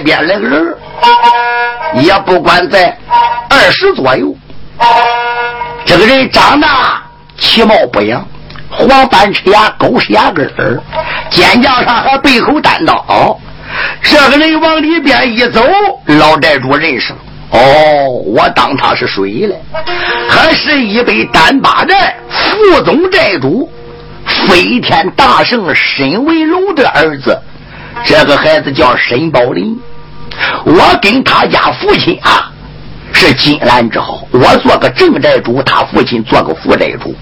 [0.00, 0.74] 边来个人，
[2.02, 2.96] 也不管在
[3.48, 4.34] 二十左右。
[5.84, 6.66] 这个人长得
[7.38, 8.26] 其貌不扬，
[8.70, 10.80] 黄斑齿牙，狗是牙根儿，
[11.30, 13.38] 肩胛上还背后单刀。
[14.02, 15.62] 这个人往里边一走，
[16.06, 17.18] 老寨主认识了。
[17.52, 19.56] 哦，我当他是谁了？
[20.28, 23.68] 还是一杯单八寨副总寨主
[24.24, 27.36] 飞天大圣沈为龙的儿子。
[28.04, 29.76] 这个孩子叫沈宝林。
[30.64, 32.50] 我跟他家父亲啊
[33.12, 37.14] 是金兰之好，我做个正寨主，他父亲做个副寨主。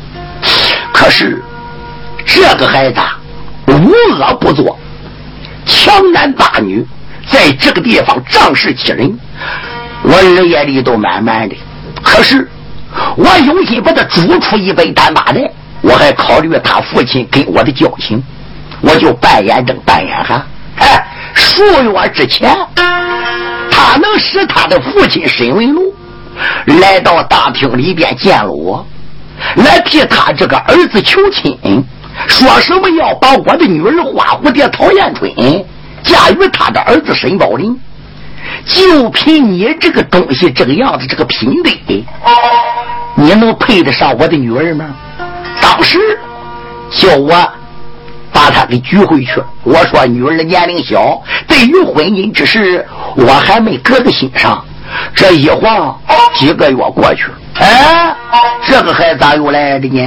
[0.93, 1.43] 可是
[2.27, 3.01] 这个孩子
[3.67, 4.79] 无恶不作，
[5.67, 6.87] 强男霸女，
[7.27, 9.19] 在这个地方仗势欺人。
[10.03, 11.57] 我日夜里都慢慢的，
[12.03, 12.49] 可是
[13.17, 15.51] 我有心把他煮出一杯丹巴来，
[15.81, 18.23] 我还考虑他父亲跟我的交情，
[18.81, 20.47] 我就半眼睁半眼含。
[20.77, 22.57] 哎，数月之前，
[23.71, 25.85] 他能使他的父亲沈文龙
[26.81, 28.87] 来到大厅里边见了我，
[29.57, 31.57] 来替他这个儿子求亲，
[32.27, 35.31] 说什么要把我的女儿花蝴蝶陶艳春
[36.03, 37.79] 嫁与他的儿子沈宝林。
[38.65, 41.71] 就凭你这个东西，这个样子，这个品德，
[43.15, 44.87] 你能配得上我的女儿吗？
[45.61, 45.99] 当时
[46.91, 47.53] 叫我
[48.33, 49.43] 把他给举回去。
[49.63, 54.65] 我说女儿的年龄小，对于婚姻之事，我还没搁在心上。
[55.15, 55.95] 这一晃
[56.35, 57.27] 几个月过去，
[57.61, 58.15] 哎，
[58.67, 60.03] 这个孩子咋又来的呢？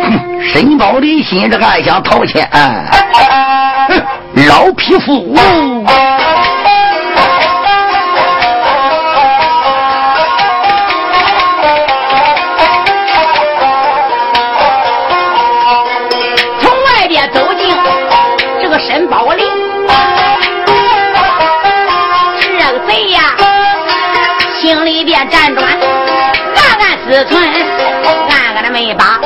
[0.00, 2.48] 哼，沈宝林心这暗想掏钱，
[4.48, 5.34] 老匹夫。
[27.18, 27.42] 自存
[28.30, 29.18] 俺了那么一把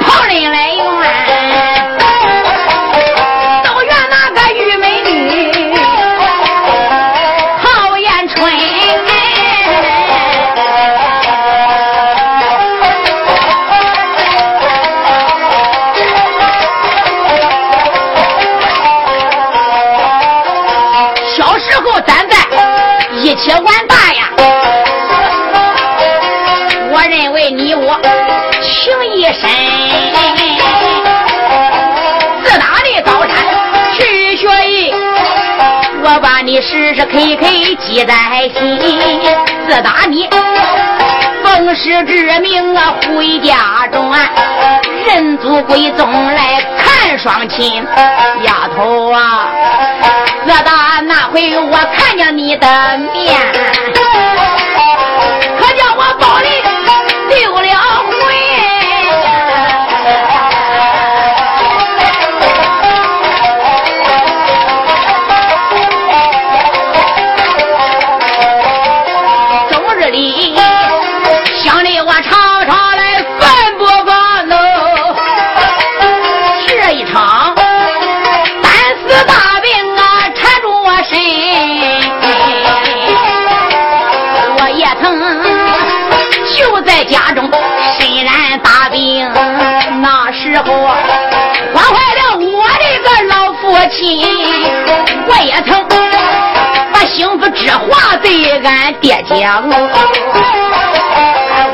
[0.00, 0.80] 跑的来远
[3.62, 5.74] 都怨那个玉美女
[7.62, 8.50] 讨厌春
[21.36, 22.34] 小时候咱在
[23.12, 24.19] 一起玩大呀
[36.70, 37.46] 时时刻刻
[37.80, 38.14] 记在
[38.54, 39.20] 心，
[39.68, 40.28] 自打你
[41.42, 44.30] 奉师之命啊回家中啊，
[45.04, 47.84] 认祖归宗来看双亲。
[48.44, 49.48] 丫头啊，
[50.46, 53.40] 自打那回我看见你的面。
[90.62, 93.98] 我怀了我这个老父亲，
[95.26, 95.70] 我也曾
[96.92, 99.64] 把幸福之话对俺爹讲，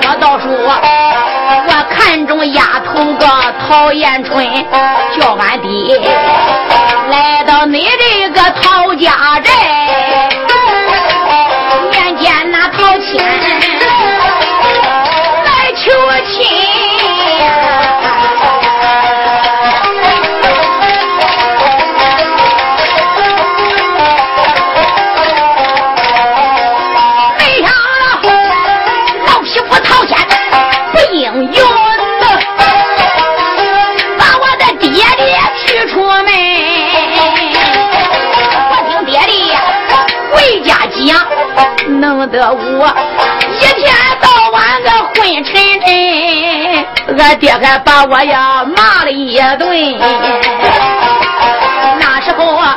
[0.03, 0.53] 我倒说
[1.69, 3.27] 我看中丫头个
[3.67, 4.47] 陶艳春，
[5.19, 6.01] 叫俺爹
[7.11, 9.51] 来到你这个陶家寨，
[42.27, 42.87] 弄得我
[43.53, 49.69] 一天到晚个昏沉沉，俺爹还把我呀骂了一顿。
[52.01, 52.77] 那时候啊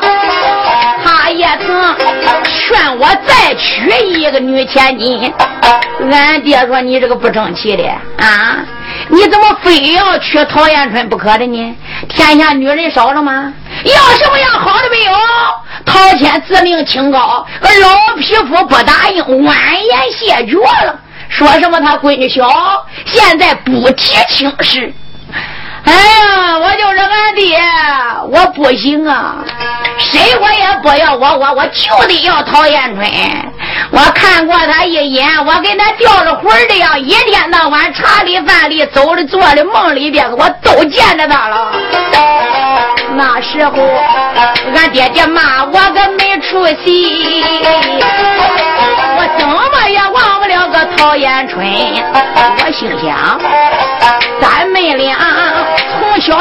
[1.03, 1.95] 他也曾
[2.45, 5.33] 劝我再娶一个女千金，
[6.11, 7.83] 俺爹说你这个不争气的
[8.23, 8.57] 啊，
[9.07, 11.75] 你怎么非要娶陶艳春不可的呢？
[12.07, 13.51] 天下女人少了吗？
[13.83, 15.11] 要什么样好的没有？
[15.89, 20.99] 陶谦自命清高，老匹夫不答应，婉言谢绝了。
[21.27, 22.47] 说什么他闺女小，
[23.05, 24.93] 现在不提亲事。
[25.89, 27.59] 哎呀，我就是俺爹，
[28.29, 29.35] 我不行啊！
[29.97, 33.09] 谁我也不要，我我我就得要陶艳春。
[33.91, 41.71] 我看过他一眼，我跟他掉了魂的样，一天到晚茶里饭里走的坐的梦里边，我都见着他了。
[43.15, 43.71] 那时候，
[44.75, 47.43] 俺爹爹骂我个没出息，
[49.17, 51.65] 我怎么也忘不了个陶艳春。
[51.65, 53.39] 我心想，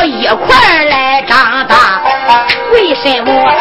[0.05, 2.03] 一块来长大，
[2.73, 3.53] 为什么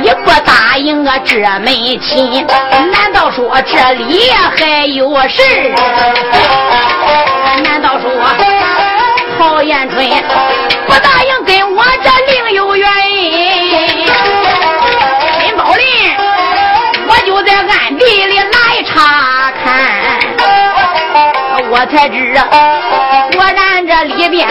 [0.00, 1.66] 你不答应我这门
[2.00, 2.46] 亲？
[2.92, 5.42] 难道说这里还有事？
[7.62, 8.10] 难道说
[9.38, 10.06] 陶艳春
[10.86, 14.06] 不答应跟我这另有原因？
[15.40, 15.84] 陈宝林，
[17.08, 19.64] 我就在暗地里来查看，
[21.70, 22.40] 我才知
[23.32, 24.46] 果然这里边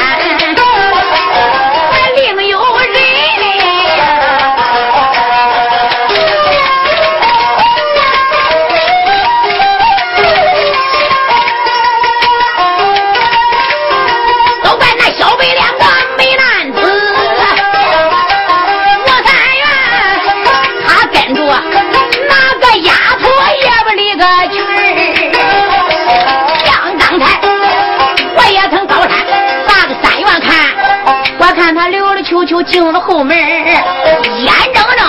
[32.71, 32.99] 进了。
[33.01, 35.05] 后门，眼睁睁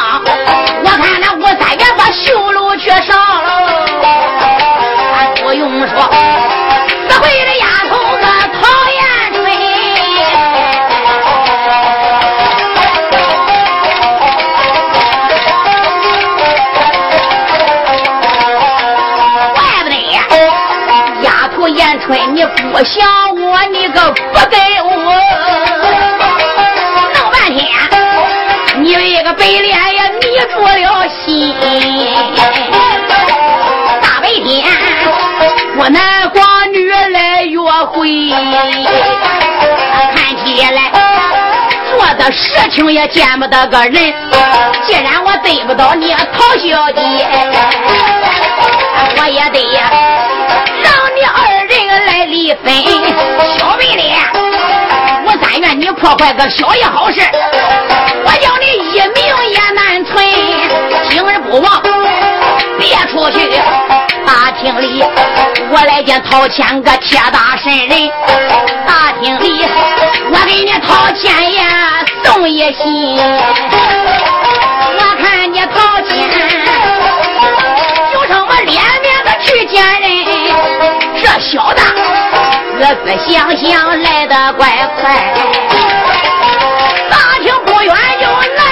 [0.85, 3.87] 我看那吴三元把绣楼却上了，
[5.37, 6.11] 不用说，
[7.09, 8.27] 这回的丫头个
[8.59, 8.61] 讨
[8.91, 9.01] 厌
[9.35, 9.41] 春。
[19.55, 19.95] 怪不得，
[21.23, 23.07] 丫头言春，你不想
[23.37, 24.72] 我，你个不该
[37.93, 38.31] 鬼，
[40.15, 40.91] 看起来
[41.91, 44.15] 做的事情也见不得个人。
[44.85, 47.01] 既然我逮不到你陶小姐，
[49.19, 49.63] 我也得
[50.83, 51.37] 让你二
[51.67, 52.73] 人来离分。
[53.59, 54.19] 小妹脸，
[55.27, 57.21] 我但愿你破坏个小爷好事，
[58.25, 59.23] 我叫你一命
[59.53, 60.02] 也难
[64.63, 65.05] 厅里，
[65.71, 68.11] 我来见陶谦个铁大神人。
[68.87, 69.67] 大厅里，
[70.31, 73.19] 我给你陶谦呀送一信。
[74.95, 76.11] 我看你陶谦，
[78.13, 80.03] 就剩我脸面子去见人。
[81.21, 81.83] 这小子，
[82.79, 84.69] 恶思想想来得怪
[85.01, 85.03] 快，
[87.11, 88.63] 大厅不远就来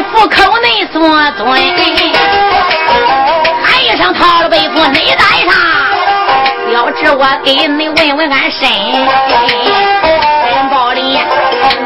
[0.00, 1.00] 我老背负口内所
[1.32, 1.46] 尊，
[3.62, 5.54] 喊一声陶老背负你在上，
[6.72, 8.66] 要知我给你问问俺身，
[10.44, 11.18] 真宝里，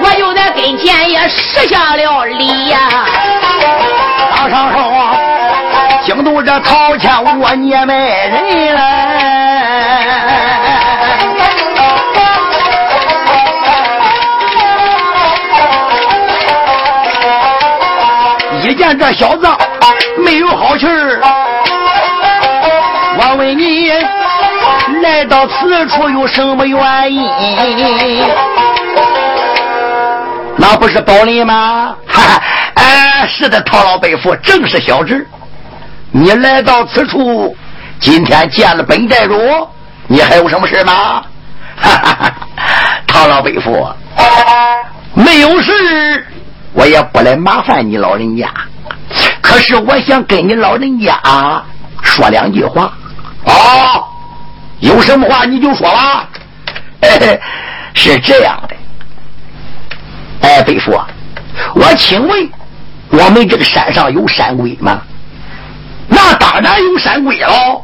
[0.00, 2.78] 我就在跟前也施下了礼呀、
[4.36, 5.10] 老少说，
[6.02, 7.10] 惊动这陶谦
[7.40, 8.80] 我孽埋人了。
[18.96, 19.46] 这小子
[20.24, 21.20] 没有好气儿，
[23.18, 23.90] 我问你
[25.02, 28.24] 来到此处有什么原因？
[30.56, 31.94] 那不是宝林吗？
[32.06, 32.42] 哈哈，
[32.74, 35.26] 哎，是的，唐老伯父正是小侄。
[36.10, 37.56] 你来到此处，
[38.00, 39.36] 今天见了本寨主，
[40.06, 41.22] 你还有什么事吗？
[41.76, 42.32] 哈哈哈，
[43.06, 43.86] 陶老伯父，
[45.14, 46.24] 没有事，
[46.72, 48.48] 我也不来麻烦你老人家。
[49.54, 51.16] 可是我想跟你老人家
[52.02, 52.92] 说两句话。
[53.44, 54.04] 哦，
[54.80, 56.28] 有什么话你就说吧。
[57.00, 57.40] 嘿嘿，
[57.94, 58.74] 是这样的。
[60.40, 61.00] 哎，伯父，
[61.76, 62.50] 我请问，
[63.10, 65.00] 我们这个山上有山鬼吗？
[66.08, 67.80] 那当然有山鬼喽！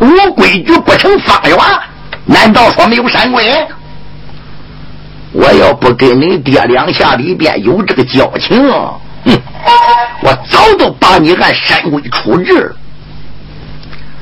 [0.00, 1.58] 无规矩不成方圆，
[2.26, 3.50] 难道说没有山鬼？
[5.32, 9.00] 我要不跟你爹两下里边有这个交情，哼，
[10.22, 12.76] 我早都把你按山规处置了。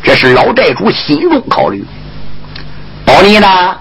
[0.03, 1.85] 这是老寨主心中考虑。
[3.05, 3.77] 保你呢？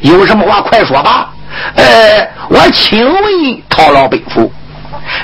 [0.00, 1.32] 有什么话快说吧。
[1.74, 4.52] 呃，我请问陶老北府，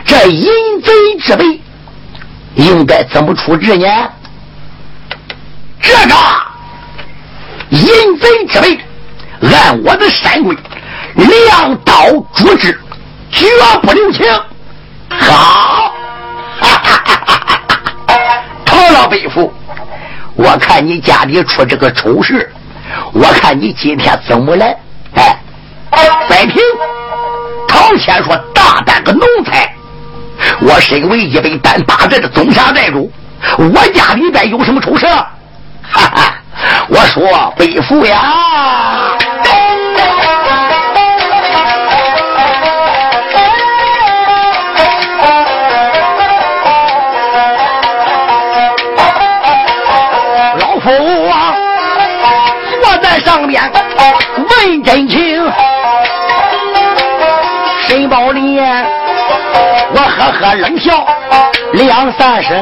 [0.05, 0.49] 这淫
[0.83, 1.61] 贼之辈
[2.55, 3.87] 应该怎么处置呢？
[5.81, 6.17] 这个
[7.71, 8.79] 淫贼之辈，
[9.55, 10.57] 按我的山规，
[11.15, 12.79] 两刀诛之，
[13.31, 13.47] 绝
[13.83, 14.25] 不留情。
[15.11, 15.93] 好，
[18.65, 19.53] 陶老北府，
[20.35, 22.53] 我看你家里出这个丑事，
[23.13, 24.77] 我看你今天怎么来？
[25.15, 25.39] 哎。
[26.29, 26.57] 摆平，
[27.67, 29.73] 陶谦说：“大胆个奴才！
[30.61, 33.11] 我身为一百单八寨的总辖寨主，
[33.57, 35.07] 我家里边有什么丑事？
[35.07, 35.27] 哈
[35.93, 36.35] 哈！
[36.89, 38.35] 我说北父呀，
[54.97, 55.19] 问真情。”
[57.87, 58.59] 申宝林，
[59.93, 61.07] 我呵呵冷笑
[61.75, 62.57] 两三声，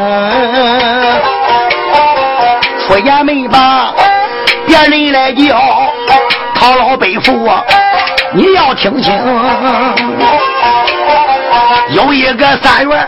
[2.81, 3.95] 出言没把
[4.67, 5.57] 别人来叫，
[6.57, 7.49] 讨老北父，
[8.33, 9.15] 你要听清，
[11.91, 13.07] 有一个三月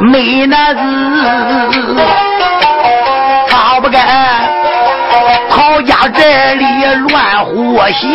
[0.00, 1.96] 美男子，
[3.48, 3.98] 他不该
[5.50, 6.64] 陶家这里
[7.08, 7.39] 乱
[7.80, 8.10] 胡行。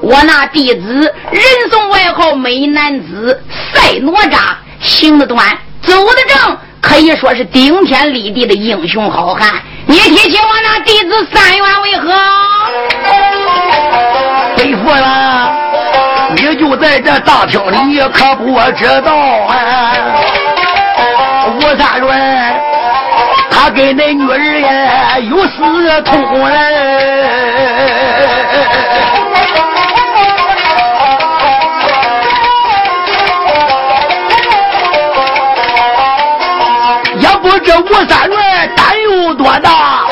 [0.00, 5.42] 我那弟子人送外号美男子赛哪吒，行得端，
[5.80, 9.50] 走得正，可以说是顶天立地的英雄好汉。
[9.86, 12.12] 你提起我那弟子三元为何？
[14.56, 15.52] 背负了，
[16.36, 19.94] 你就在这大厅里可不知道啊！
[21.56, 22.60] 吴三元，
[23.64, 26.54] 他跟那女儿呀有私通嘞。
[37.64, 40.04] 这吴三元胆有多大？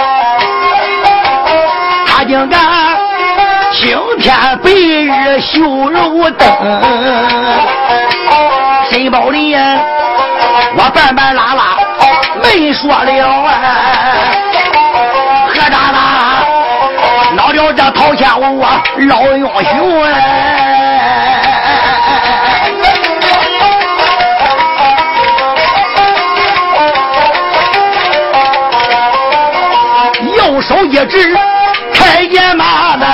[2.07, 2.59] 他竟敢
[3.73, 7.42] 青天白日绣肉灯。
[12.73, 13.49] 说了啊！
[15.47, 16.47] 何渣啦？
[17.37, 20.09] 闹了这陶谦我老英雄哎！
[30.61, 31.37] 手一指，
[31.93, 33.05] 开眼骂的，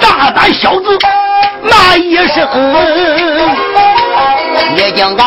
[0.00, 0.98] 大胆小子
[1.62, 2.48] 骂一声，
[4.74, 5.26] 你竟敢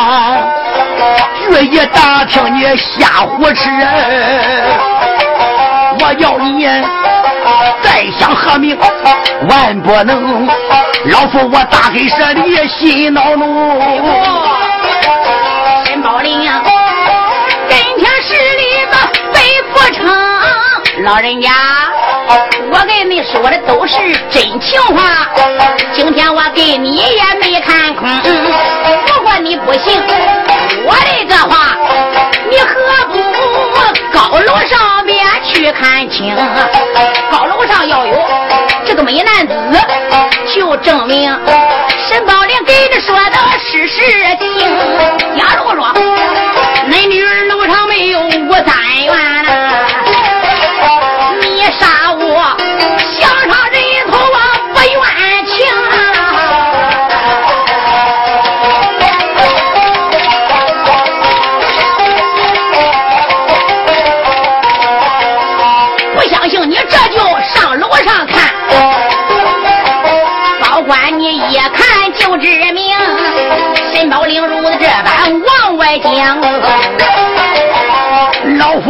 [1.50, 3.68] 决意打听你瞎胡吃，
[6.00, 6.66] 我要你
[7.82, 8.78] 再想和命，
[9.48, 10.46] 万不能，
[11.06, 13.80] 老夫我大黑蛇的心恼怒，
[15.86, 16.62] 申宝林呀。
[21.04, 21.50] 老人家，
[22.70, 23.96] 我跟你说的都是
[24.30, 25.28] 真情话。
[25.92, 28.08] 今天我给你也没看空。
[29.06, 30.00] 如果你不信
[30.84, 31.76] 我的这话，
[32.50, 32.68] 你何
[33.08, 33.18] 不
[34.12, 36.36] 高楼上面去看清？
[37.30, 38.14] 高楼上要有
[38.84, 39.54] 这个美男子，
[40.54, 41.30] 就证明
[42.08, 44.02] 沈宝林给你说的是实
[44.38, 44.46] 情。
[45.36, 45.92] 假如说
[46.90, 50.07] 恁女儿楼上没有五三元。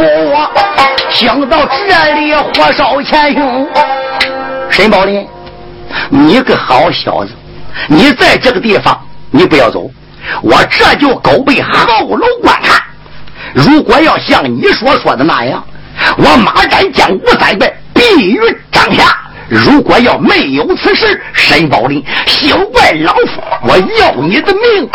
[0.05, 0.49] 我。
[1.09, 3.67] 想到这里，火烧前胸。
[4.69, 5.27] 沈宝林，
[6.09, 7.31] 你个好小子，
[7.87, 8.99] 你在这个地方，
[9.31, 9.89] 你不要走。
[10.41, 12.81] 我这就狗背后楼观看。
[13.53, 15.63] 如果要像你所说的那样，
[16.17, 18.39] 我马占将吴三百毙于
[18.71, 19.17] 帐下。
[19.49, 24.87] 如果要没有此事，沈宝林，休怪老夫我要你的命。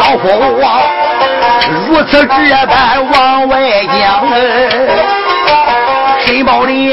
[0.00, 0.62] 老夫我。
[1.70, 2.74] 如此这般
[3.12, 4.26] 往外讲，
[6.24, 6.90] 申宝林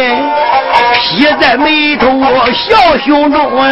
[0.94, 2.08] 披在眉头
[2.54, 3.72] 笑胸中哎。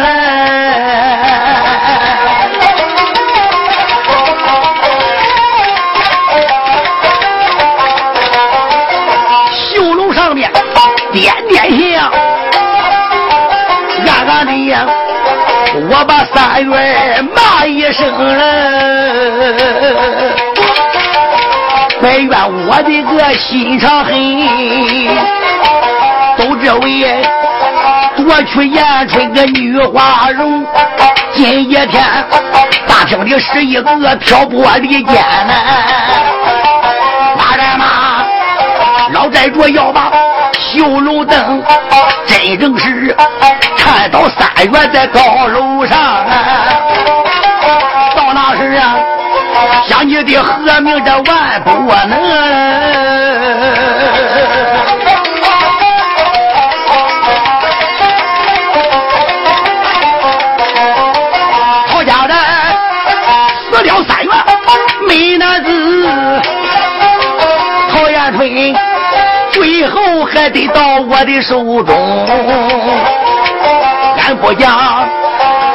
[9.50, 10.50] 绣楼上面
[11.12, 12.10] 点点香，
[14.06, 14.86] 暗暗的呀，
[15.90, 18.06] 我把三月骂一声
[19.52, 20.34] 了。
[22.02, 22.30] 但愿
[22.66, 24.12] 我的个心肠狠，
[26.36, 27.22] 都这位
[28.16, 30.66] 夺取延春个女花容。
[31.32, 32.04] 今一天
[32.86, 35.54] 大厅里是一个挑拨离间呐，
[37.38, 38.24] 大人嘛，
[39.12, 40.12] 老寨主要把
[40.58, 41.62] 绣楼灯，
[42.26, 43.16] 真正是
[43.78, 46.26] 看到三月在高楼上啊，
[48.14, 48.96] 到那时啊。
[49.86, 51.70] 想你的和命这万不
[52.06, 52.10] 能，
[61.88, 62.36] 陶家人
[63.70, 64.30] 死了三月
[65.08, 65.68] 没男子，
[67.92, 68.74] 陶延春
[69.52, 72.26] 最后还得到我的手中，
[74.18, 75.08] 俺不讲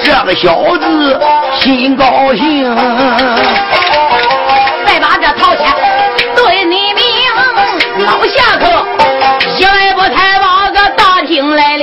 [0.04, 1.20] 这个小子
[1.60, 2.76] 心高兴，
[4.86, 5.66] 再把这陶谦
[6.36, 7.04] 对你名
[8.06, 8.66] 老下客，
[9.58, 11.79] 小二伯抬往个大厅来。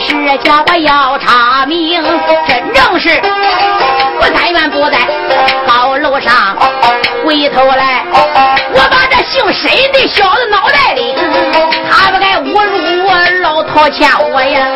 [0.00, 2.02] 是叫我要查明，
[2.46, 3.20] 真正是
[4.20, 4.98] 我三元不在
[5.66, 6.56] 高楼上，
[7.24, 11.14] 回头来我把这姓沈的小子脑袋里，
[11.90, 14.66] 他不该侮辱我老陶欠我呀！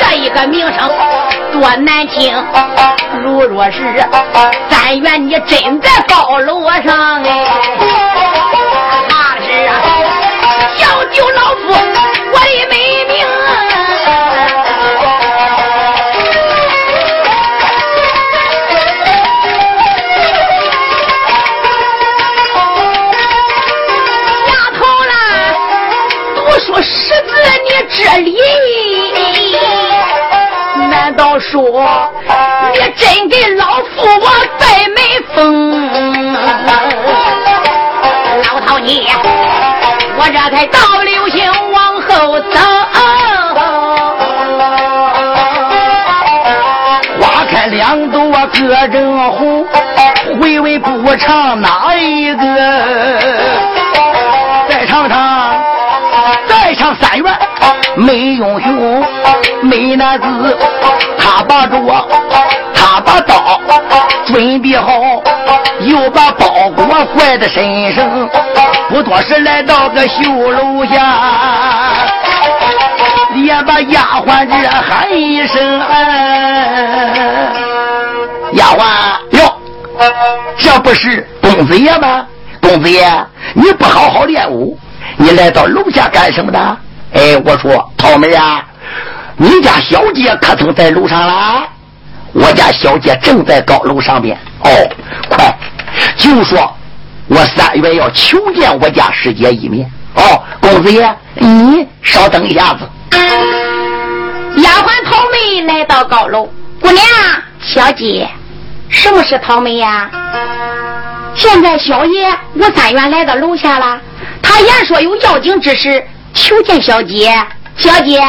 [0.00, 0.90] 这一个名声
[1.52, 2.34] 多难听，
[3.22, 4.04] 如若是
[4.70, 7.44] 三元你真在高楼上哎，
[9.08, 9.70] 怕是啊
[10.78, 11.74] 要丢老夫
[28.04, 28.36] 这里，
[30.90, 32.12] 难道说
[32.72, 35.00] 你真给老夫我拜媒
[35.34, 35.40] 封？
[38.42, 39.06] 老陶你，
[40.18, 42.58] 我这才道流星往后走。
[47.20, 48.20] 花开两朵
[48.52, 49.66] 各正红，
[50.38, 52.23] 回味不长哪一
[57.96, 59.04] 没英雄，
[59.62, 60.58] 没男子，
[61.16, 61.78] 他把着，
[62.74, 63.60] 他把刀
[64.26, 65.22] 准备好，
[65.80, 68.28] 又把包裹怀在身上，
[68.88, 70.98] 不多时来到个绣楼下，
[73.34, 77.10] 连把丫鬟这喊一声：“哎
[78.54, 78.84] 丫鬟
[79.38, 79.56] 哟，
[80.58, 82.26] 这不是公子爷吗？
[82.60, 83.08] 公子爷，
[83.54, 84.76] 你不好好练武，
[85.16, 86.76] 你来到楼下干什么的？”
[87.14, 88.64] 哎，我说桃妹啊，
[89.36, 91.66] 你家小姐可曾在楼上啦？
[92.32, 94.36] 我家小姐正在高楼上边。
[94.64, 94.68] 哦，
[95.28, 95.56] 快，
[96.16, 96.76] 就说
[97.28, 99.88] 我三月要求见我家师姐一面。
[100.16, 102.80] 哦，公子爷，你稍等一下子。
[104.56, 106.48] 丫鬟桃妹来到高楼，
[106.80, 107.04] 姑娘，
[107.60, 108.28] 小姐，
[108.88, 110.10] 什么是桃妹呀？
[111.36, 114.00] 现在小爷吴三元来到楼下了，
[114.42, 116.04] 他言说有要紧之事。
[116.34, 117.32] 求见小姐，
[117.76, 118.20] 小姐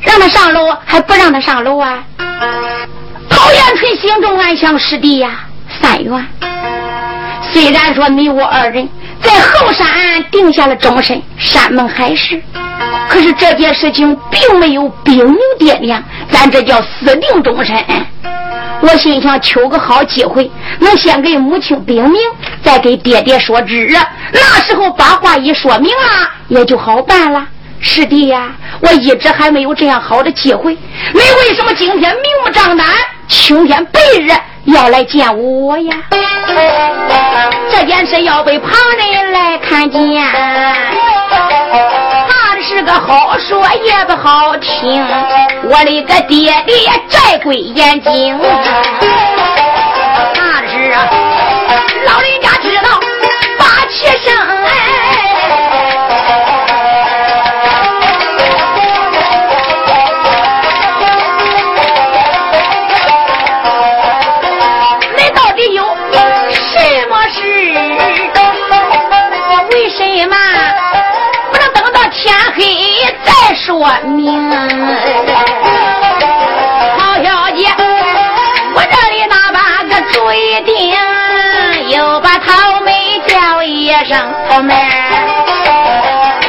[0.00, 2.02] 让他上楼，还不让他上楼啊？
[3.28, 5.40] 陶元春心中暗想：师弟呀，
[5.80, 6.26] 三元，
[7.52, 8.88] 虽然说你我二人
[9.22, 9.86] 在后山
[10.30, 12.42] 定下了终身，山盟海誓，
[13.08, 17.76] 可是这件事情并没有兵明掂量，咱这叫私定终身。
[18.82, 22.20] 我心想，求个好机会，能先给母亲禀明，
[22.62, 23.96] 再给爹爹说知。
[24.32, 27.46] 那时候把话一说明了，也就好办了。
[27.80, 30.76] 师弟呀，我一直还没有这样好的机会。
[31.12, 32.86] 你为什么今天明目张胆、
[33.28, 34.30] 青天白日
[34.64, 35.96] 要来见我呀。
[37.70, 38.70] 这件事要被旁
[39.12, 40.00] 人来看见，
[42.84, 45.04] 个好说也不好听。
[45.64, 46.76] 我的个爹爹
[47.08, 48.38] 摘鬼眼睛，
[73.64, 74.50] 说明，
[76.98, 77.68] 曹小姐，
[78.74, 80.92] 我这里那把个主意定，
[81.96, 84.18] 又把桃妹叫一声
[84.50, 84.74] 桃妹，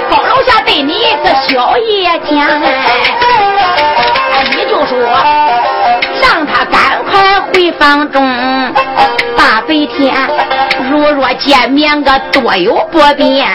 [0.10, 2.60] 高楼下对你个小爷讲，
[4.50, 4.98] 你就说
[6.20, 8.24] 让他赶快回房中，
[9.38, 10.16] 大白天
[10.90, 13.48] 如若见面个多有不便。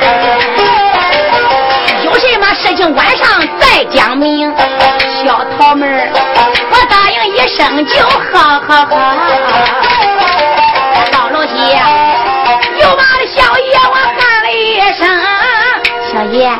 [2.60, 3.26] 事情晚上
[3.60, 4.52] 再讲明，
[5.22, 6.10] 小桃妹儿，
[6.70, 8.88] 我答应一声就好好好。
[11.12, 11.54] 到楼西
[12.80, 15.06] 又把小爷我喊了一声，
[16.12, 16.50] 小爷，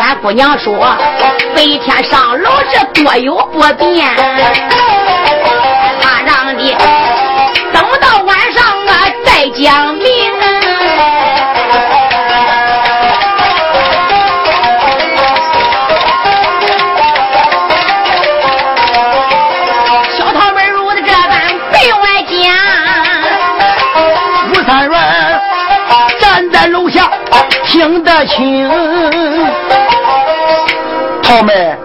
[0.00, 0.96] 俺姑娘说
[1.54, 4.06] 白天上楼是多有不便，
[6.00, 6.76] 他让你
[7.72, 8.92] 等到晚上啊
[9.24, 10.35] 再讲明。
[27.76, 28.66] 听得清，
[31.22, 31.76] 桃妹，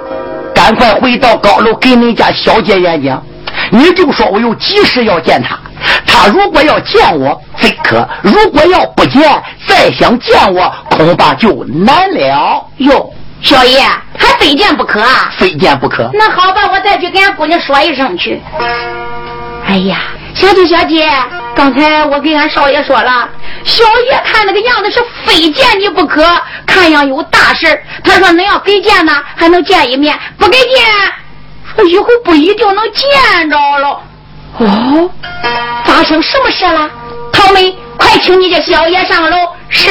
[0.55, 3.21] 赶快回到高楼给你家小姐演讲。
[3.69, 5.59] 你就说我有急事要见她，
[6.07, 9.21] 她如果要见我，非可；如果要不见，
[9.67, 12.65] 再想见我，恐怕就难了。
[12.77, 13.81] 哟，小爷
[14.17, 15.29] 还非见不可啊？
[15.37, 16.09] 非见不可。
[16.13, 18.41] 那好吧，我再去跟俺姑娘说一声去。
[19.67, 19.97] 哎呀。
[20.33, 21.09] 小姐，小姐，
[21.55, 23.29] 刚才我给俺少爷说了，
[23.63, 26.23] 小爷看那个样子是非见你不可，
[26.65, 30.85] 看样有大事他说恁要给见呢，还能见一面；不给见，
[31.75, 34.01] 说以后不一定能见着了。
[34.59, 35.09] 哦，
[35.85, 36.89] 发生什么事了？
[37.31, 39.37] 桃妹，快请你家小爷上楼。
[39.69, 39.89] 是，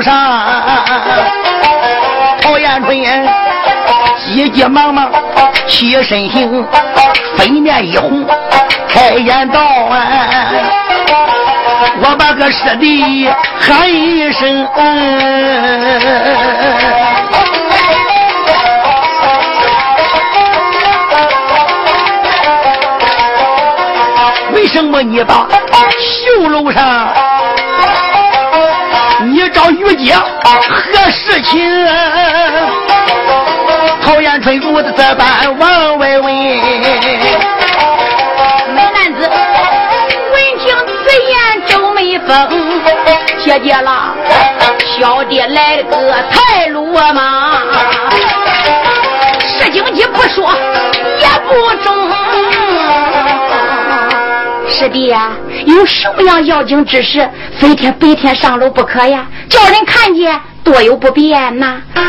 [0.00, 0.14] 上，
[2.40, 2.96] 陶艳春
[4.18, 5.10] 急急忙忙
[5.66, 6.66] 起身行。
[7.36, 8.26] 粉面一红，
[8.88, 9.60] 开言道
[12.02, 14.68] ：“我把个师弟喊一声，
[24.52, 25.48] 为什么你把
[25.98, 27.08] 绣楼上，
[29.52, 31.60] 找玉姐何事情？”
[34.02, 36.56] 陶艳春如此这般往外问，美
[38.74, 39.28] 男子
[40.32, 41.32] 闻听此言
[41.66, 42.28] 皱眉峰，
[43.38, 44.14] 姐姐啦，
[44.98, 45.94] 小弟来了个
[46.30, 47.60] 太鲁莽，
[49.46, 50.52] 事情你不说
[51.18, 51.50] 也不
[51.84, 52.10] 中。
[54.68, 55.32] 师弟呀，
[55.66, 59.26] 有什么样要紧之事，非天白天上楼不可呀？
[59.50, 61.82] 叫人看见多有不便呐。
[61.94, 62.02] 唉。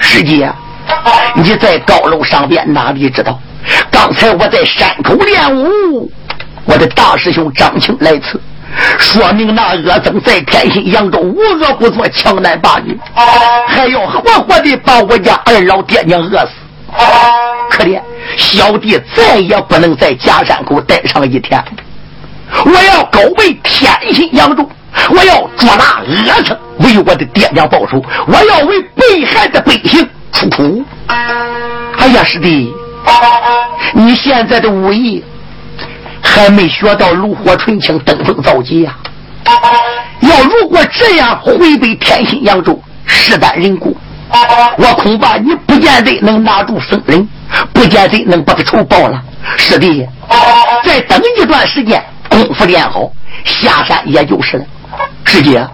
[0.00, 0.50] 师姐，
[1.36, 3.38] 你在高楼上边哪里知道？
[3.90, 6.10] 刚才我在山口练武，
[6.64, 8.40] 我的大师兄张青来此，
[8.98, 12.98] 说明那恶僧在天心扬州无恶不作，强男霸女，
[13.66, 16.52] 还要活活的把我家二老爹娘饿死。
[17.70, 18.00] 可怜
[18.36, 21.62] 小弟再也不能在假山口待上一天，
[22.64, 24.68] 我要高为天心扬州。
[25.10, 30.84] 我要捉拿恶僧，为我的爹娘报仇；我要为被害的百姓出苦。
[31.06, 32.72] 哎呀，师弟，
[33.92, 35.22] 你现在的武艺
[36.20, 38.96] 还没学到炉火纯青、登峰造极呀！
[40.20, 43.96] 要如果这样回北天心扬州，势单人孤，
[44.78, 47.28] 我恐怕你不见得能拿住僧人，
[47.72, 49.22] 不见得能把他仇报了。
[49.56, 50.06] 师弟，
[50.84, 53.10] 再等一段时间，功夫练好，
[53.44, 54.64] 下山也就是了。
[55.24, 55.66] 师姐，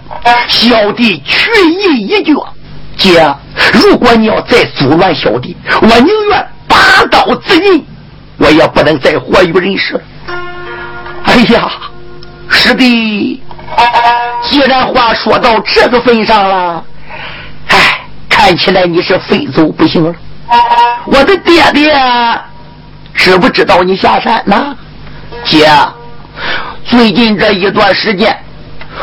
[0.49, 2.35] 小弟屈意一决。
[2.97, 3.35] 姐，
[3.73, 7.85] 如果你要再阻拦小弟，我宁愿拔刀自尽，
[8.39, 10.01] 我也不能再活于人世。
[11.25, 11.71] 哎呀，
[12.49, 13.43] 师弟，
[14.43, 16.85] 既然话说到这个份上了，
[17.69, 20.15] 哎，看起来你是非走不行了。
[21.07, 21.93] 我的爹爹
[23.15, 24.77] 知不知道你下山呢？
[25.45, 25.67] 姐，
[26.85, 28.37] 最近这一段时间。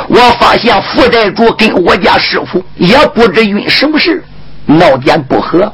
[0.08, 4.24] 我发现副寨主跟我家师傅也不知因什么事
[4.66, 5.74] 闹点不和，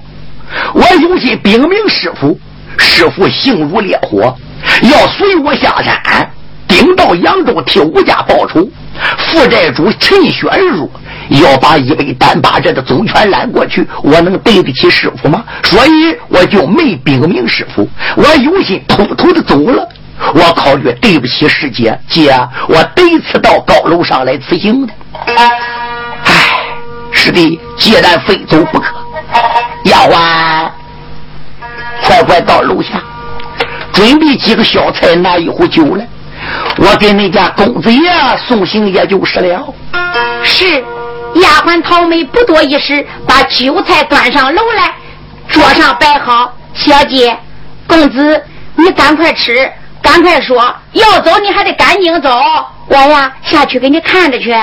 [0.73, 2.39] 我有心禀明师傅，
[2.78, 4.36] 师傅性如烈火，
[4.82, 6.32] 要随我下山，
[6.67, 8.67] 顶到扬州替吴家报仇。
[9.17, 10.89] 副寨主趁虚而入，
[11.30, 15.43] 要把一杯单把这的宗权揽过去，我能对得起师傅吗？
[15.63, 19.88] 所以我就没禀明师傅，我有心偷偷的走了。
[20.34, 22.36] 我考虑对不起师姐，姐，
[22.67, 24.93] 我第一次到高楼上来辞行的。
[25.27, 25.51] 唉，
[27.12, 28.95] 师弟，既然非走不可，
[29.84, 30.67] 丫鬟，
[32.01, 32.99] 快快到楼下，
[33.93, 36.08] 准备几个小菜，拿一壶酒来，
[36.77, 38.12] 我给那家公子爷
[38.47, 39.73] 送行，也就是了。
[40.43, 40.83] 是，
[41.36, 44.93] 丫鬟桃梅不多一时，把酒菜端上楼来，
[45.49, 46.53] 桌上摆好。
[46.73, 47.38] 小姐，
[47.88, 48.43] 公子，
[48.75, 49.71] 你赶快吃。
[49.99, 52.29] 赶快说，要走你还得赶紧走。
[52.88, 54.55] 我呀，下去给你看着去。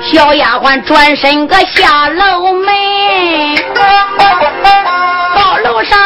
[0.00, 2.66] 小丫鬟转身个下楼门，
[5.34, 5.98] 到楼上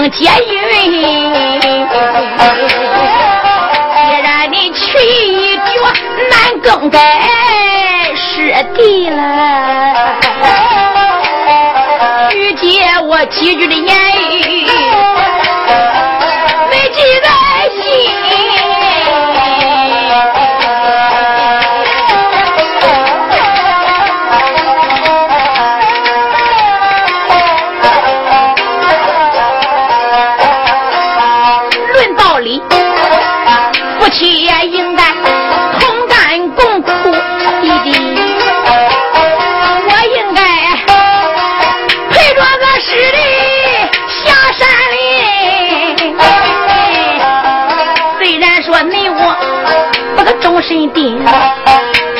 [0.00, 0.50] 听监狱，
[3.94, 5.62] 既然你去一脚
[6.30, 6.98] 难更改
[8.14, 9.20] 师弟了，
[12.30, 13.94] 拒接我几句的言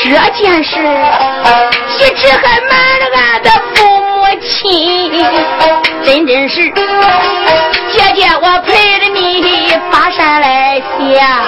[0.03, 0.77] 这件事，
[1.99, 4.49] 一直还瞒着俺的父母亲。
[6.03, 11.43] 真真是姐姐，我陪着你爬山来下，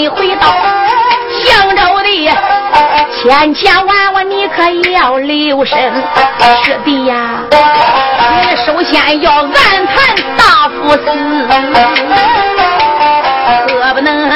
[0.00, 0.46] 你回到
[1.42, 2.30] 襄州的
[3.12, 5.76] 千千万万，你可要留神，
[6.64, 11.04] 师弟呀，你首先要暗探大夫死，
[13.68, 14.30] 可不能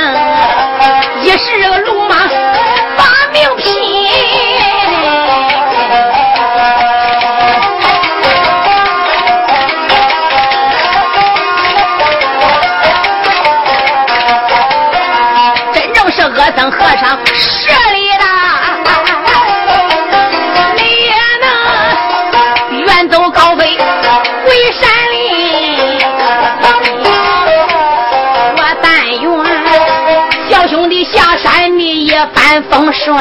[32.71, 33.17] 风顺，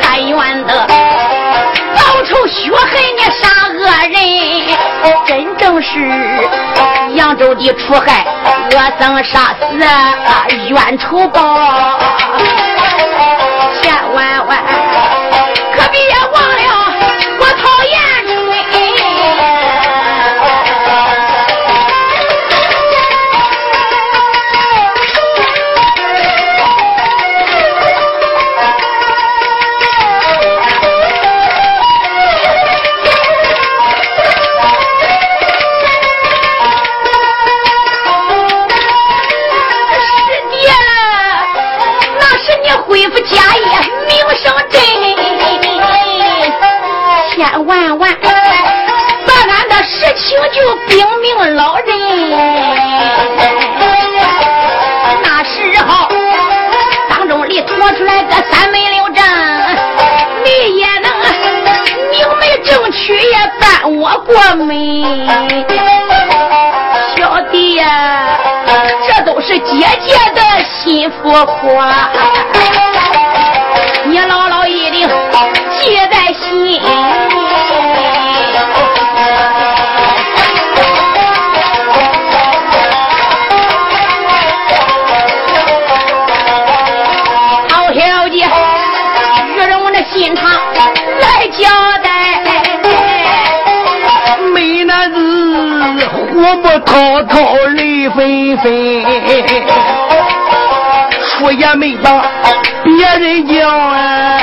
[0.00, 0.86] 但愿的
[1.94, 4.14] 报仇雪恨你杀恶人，
[5.26, 5.88] 真正是
[7.14, 8.24] 扬州的楚害，
[8.70, 9.76] 恶僧杀死
[10.68, 11.40] 冤仇报，
[13.80, 14.64] 千万万
[15.76, 15.98] 可别
[16.32, 16.62] 忘了
[17.38, 18.21] 我讨厌
[50.32, 51.86] 的实情就禀命老人。
[55.22, 56.08] 那时候
[57.08, 59.24] 当中里拖出来个三门六证，
[60.44, 61.10] 你也能
[62.10, 64.70] 明媒正娶也伴我过门。
[67.16, 68.38] 小弟呀、
[69.06, 72.08] 这都是姐姐的心腹话，
[74.04, 75.08] 你姥姥一定
[75.78, 76.80] 记在心。
[96.52, 99.02] 子火不滔滔，泪纷纷，
[101.22, 102.24] 说也没把
[102.84, 104.38] 别人讲啊。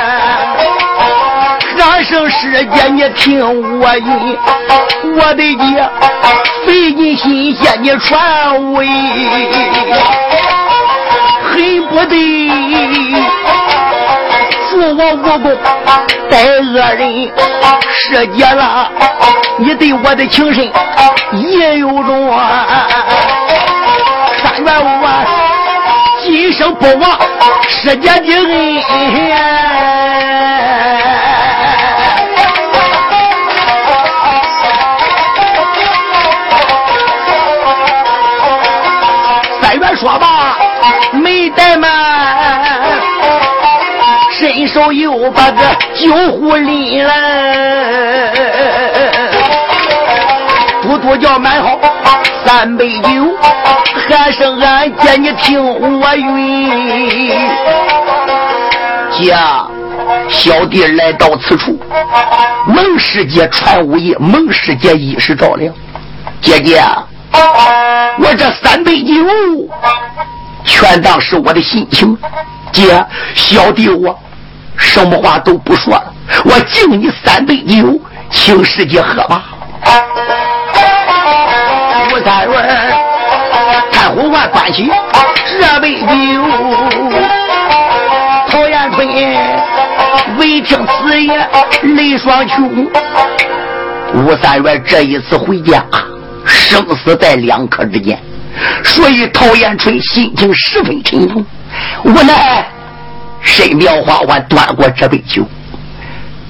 [1.82, 3.40] 俺生师姐，你听
[3.80, 4.38] 我言，
[5.16, 5.88] 我的姐
[6.66, 8.86] 费尽心血你传位，
[11.44, 12.14] 恨不得
[15.16, 15.56] 助我武功
[16.30, 17.30] 逮恶人。
[17.92, 18.90] 世界了，
[19.58, 20.70] 你对我的情深
[21.34, 22.86] 也有种啊，
[24.42, 25.26] 三元五万，
[26.22, 27.18] 今生不忘
[27.68, 30.09] 世界的恩。
[44.80, 45.60] 手又把个
[45.94, 48.32] 酒壶拎来，
[50.80, 51.78] 嘟嘟叫买好
[52.46, 53.08] 三杯酒，
[54.08, 57.30] 喊声俺姐你听我云。
[59.12, 59.36] 姐，
[60.30, 61.78] 小弟来到此处，
[62.66, 65.74] 蒙师姐传武艺，蒙师姐一时照亮。
[66.40, 66.82] 姐姐，
[68.18, 69.12] 我这三杯酒，
[70.64, 72.16] 全当是我的心情。
[72.72, 74.18] 姐，小弟我
[74.76, 76.12] 什么话都不说了，
[76.44, 79.44] 我敬你三杯酒，请师姐喝吧。
[82.06, 82.92] 吴三元
[83.92, 84.90] 看虎环端起
[85.60, 86.06] 这杯酒，
[88.48, 89.06] 陶延春
[90.38, 91.48] 未听此言
[91.82, 92.90] 泪双琼。
[94.14, 95.84] 吴三元这一次回家，
[96.44, 98.18] 生死在两刻之间，
[98.84, 101.44] 所以陶延春心情十分沉重。
[102.04, 102.66] 无奈，
[103.50, 105.44] 谁苗花丸端过这杯酒，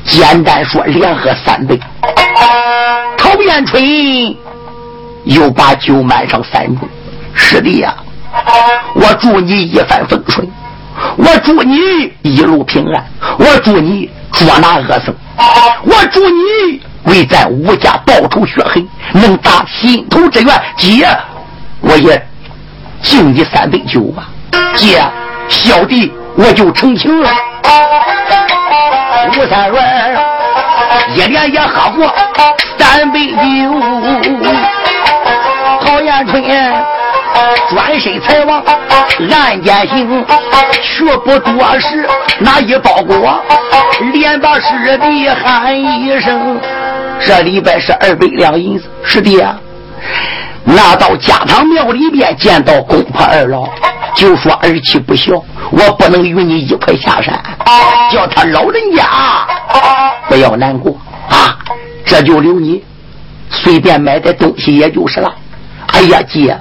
[0.05, 1.81] 简单说连喝三杯。
[3.17, 3.83] 陶延春
[5.25, 6.81] 又把酒满上三盅。
[7.33, 7.95] 师弟呀、
[8.95, 10.47] 我祝你一帆风顺，
[11.17, 13.05] 我祝你一路平安，
[13.39, 15.15] 我祝你捉拿恶僧，
[15.83, 20.63] 我祝你为咱吴家报仇雪恨，能达心头之愿。
[20.77, 21.09] 姐，
[21.81, 22.23] 我也
[23.03, 24.29] 敬你三杯酒吧。
[24.77, 25.03] 姐，
[25.49, 27.31] 小弟我就成亲了。
[29.29, 30.19] 吴三元
[31.15, 32.13] 一连也喝过
[32.79, 33.37] 三杯酒，
[35.85, 36.43] 陶延春
[37.71, 38.63] 转身才往
[39.31, 40.25] 案间行，
[40.83, 43.41] 却不多时，拿一包裹，
[44.13, 46.61] 连把师弟喊一声
[47.25, 49.57] ：“这里边是二百两银子，师弟啊！”
[50.65, 53.69] 拿到家堂庙里边见到公婆二老，
[54.15, 57.41] 就说儿妻不孝，我不能与你一块下山，
[58.13, 59.05] 叫他老人家
[60.29, 60.99] 不要难过
[61.29, 61.57] 啊，
[62.05, 62.85] 这就留你
[63.51, 65.33] 随便买点东西也就是了。
[65.93, 66.59] 哎呀，姐，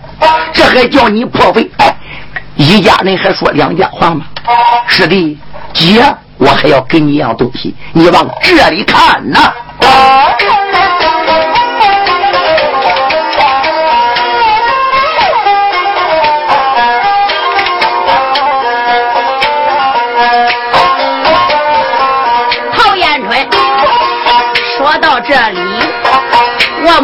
[0.53, 1.69] 这还叫你破费？
[1.77, 1.95] 哎，
[2.55, 4.25] 一家人还说两家话吗？
[4.87, 5.37] 是的，
[5.73, 6.03] 姐，
[6.37, 9.53] 我还要给你一样东西，你往这里看呐。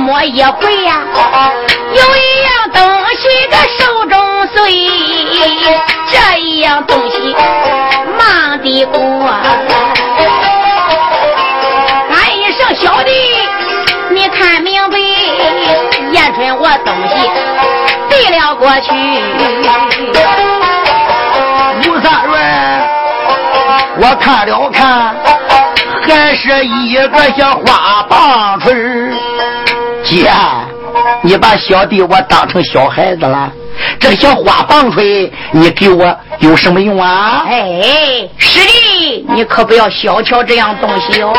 [0.06, 1.02] 摸一回呀，
[1.92, 2.80] 有一样东
[3.16, 4.62] 西个手中碎，
[6.12, 7.36] 这一样东西
[8.16, 9.00] 忙的过。
[12.08, 13.12] 喊一声小弟，
[14.12, 15.00] 你看明白，
[16.12, 17.16] 燕春我东西
[18.08, 18.92] 递了过去。
[21.90, 22.88] 吴三元，
[23.98, 25.16] 我看了看，
[26.08, 28.72] 还是一个小花棒槌
[30.16, 30.32] 姐，
[31.22, 33.52] 你把小弟我当成小孩子了？
[34.00, 37.46] 这个小花棒槌，你给我有什么用啊？
[37.48, 41.34] 哎，师弟，你可不要小瞧这样东西哦！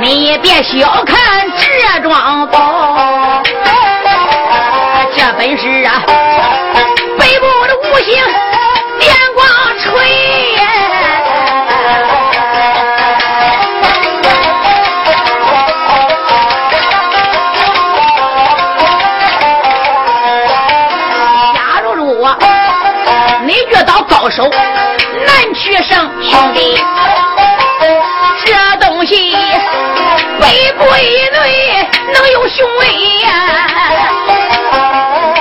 [0.00, 1.16] 你也别小看
[1.58, 3.42] 这桩宝，
[5.16, 6.02] 这本事啊，
[7.18, 8.22] 北部的五行
[24.34, 24.50] 手
[25.24, 26.76] 难取胜，兄弟，
[28.44, 28.52] 这
[28.84, 29.32] 东西
[30.40, 33.30] 北部以内能有雄威呀！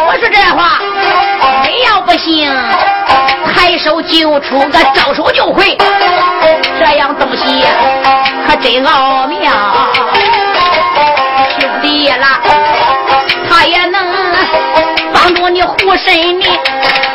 [0.06, 0.78] 我说这话，
[1.68, 2.48] 你要不信，
[3.56, 5.76] 抬手就出个招手就回，
[6.78, 7.66] 这样东西
[8.48, 9.52] 可真奥妙，
[11.60, 12.40] 兄弟啦，
[13.50, 14.06] 他也能
[15.24, 16.46] 帮助你护身的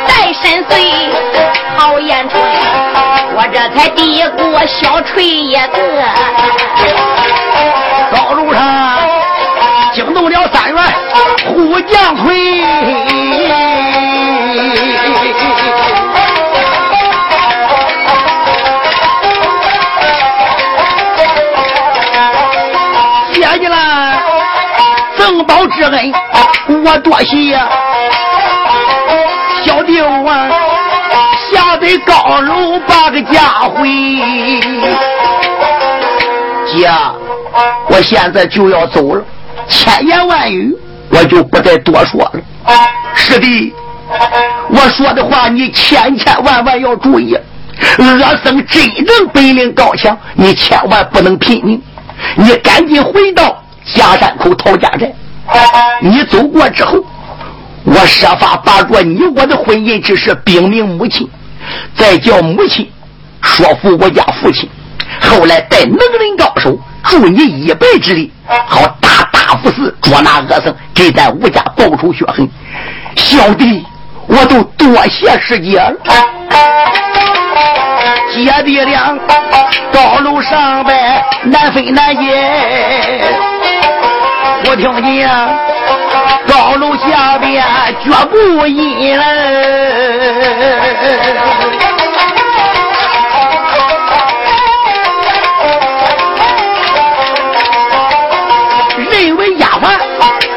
[0.07, 1.13] 带身岁，
[1.77, 2.43] 好言春，
[3.37, 5.79] 我这才递过小锤一个。
[8.11, 8.99] 高路上
[9.93, 10.83] 惊动了三元
[11.49, 12.65] 虎将魁。
[23.35, 23.77] 谢你了，
[25.19, 26.11] 赠宝之恩
[26.85, 27.59] 我多谢。
[29.65, 30.33] 小弟我
[31.51, 33.41] 下得高楼把个家
[33.75, 33.89] 回。
[36.71, 36.89] 姐，
[37.89, 39.25] 我现在就要走了，
[39.69, 40.77] 千言万语
[41.11, 42.33] 我就不再多说了。
[43.15, 43.75] 师弟，
[44.71, 47.37] 我说的话你千千万万要注意。
[47.99, 51.83] 阿僧真正本领高强，你千万不能拼命。
[52.37, 55.13] 你赶紧回到家山口陶家寨。
[56.01, 56.99] 你走过之后，
[57.85, 61.29] 我设法把着你我的婚姻之事禀明母亲，
[61.97, 62.91] 再叫母亲
[63.43, 64.69] 说服我家父亲。
[65.21, 68.31] 后来带能人高手助你一臂之力，
[68.67, 72.49] 好大大福寺捉拿恶僧，给咱吴家报仇雪恨。
[73.17, 73.85] 小弟，
[74.27, 75.97] 我都多谢师姐了。
[78.31, 79.19] 姐弟俩
[79.93, 83.35] 高楼上边难分难解，
[84.71, 85.27] 我听见
[86.47, 87.65] 高楼下边
[88.05, 89.25] 脚步音了。
[99.11, 99.99] 认为丫鬟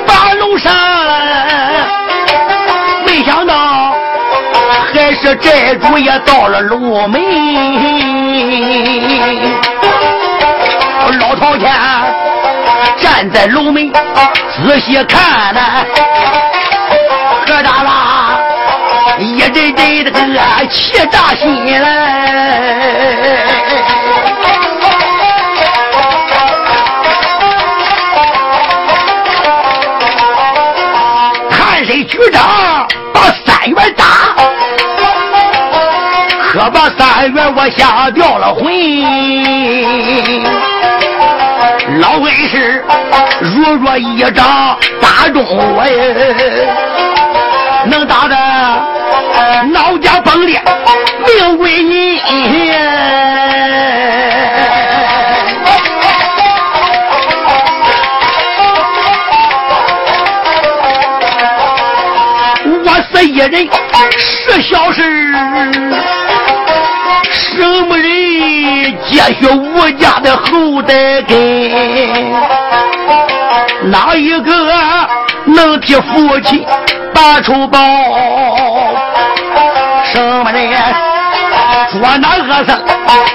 [0.06, 0.76] 把楼上，
[3.06, 3.96] 没想到
[4.94, 7.22] 还是债主也到了楼门。
[13.22, 15.86] 站在楼门仔细看呐，
[17.46, 18.40] 何大啦，
[19.20, 21.86] 一阵阵的个气炸心来。
[31.52, 34.04] 看谁局长把三元打，
[36.52, 38.72] 可把三元我吓掉了魂。
[42.00, 42.84] 老恩师
[43.42, 45.92] 如若一掌打中我呀，
[47.86, 48.36] 能打的
[49.74, 50.62] 脑浆崩裂，
[51.26, 52.22] 命归你。
[62.84, 63.70] 我死一人
[64.18, 65.02] 是小事，
[67.32, 67.98] 什么
[69.12, 71.70] 人接续吴家的后代根？
[73.92, 74.54] 哪一个
[75.46, 76.66] 能替父亲
[77.14, 77.80] 把仇报？
[80.06, 80.72] 什么人
[81.92, 82.82] 捉拿恶僧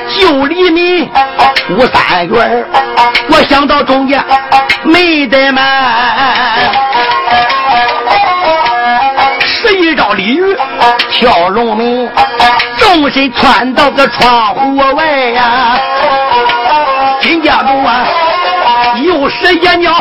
[0.08, 1.10] 救黎民？
[1.70, 2.64] 吴三元，
[3.28, 4.24] 我想到中间
[4.84, 5.64] 没得瞒。
[9.40, 10.56] 十一招鲤鱼
[11.10, 12.08] 跳龙门，
[12.96, 15.78] 纵身窜到个窗户外呀、
[17.20, 18.06] 金家主啊，
[19.04, 19.92] 又是野鸟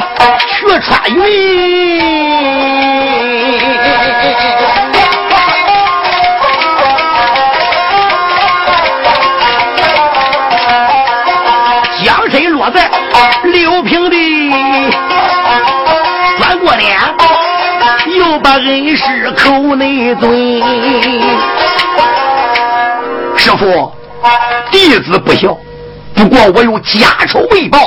[0.48, 2.00] 去穿云。
[12.02, 12.90] 将身落在
[13.44, 14.16] 六平的，
[16.38, 16.98] 转过脸，
[18.18, 20.64] 又把恩师口内嘴。
[23.58, 23.92] 师傅，
[24.72, 25.58] 弟子不孝，
[26.14, 27.80] 不过我有家仇未报。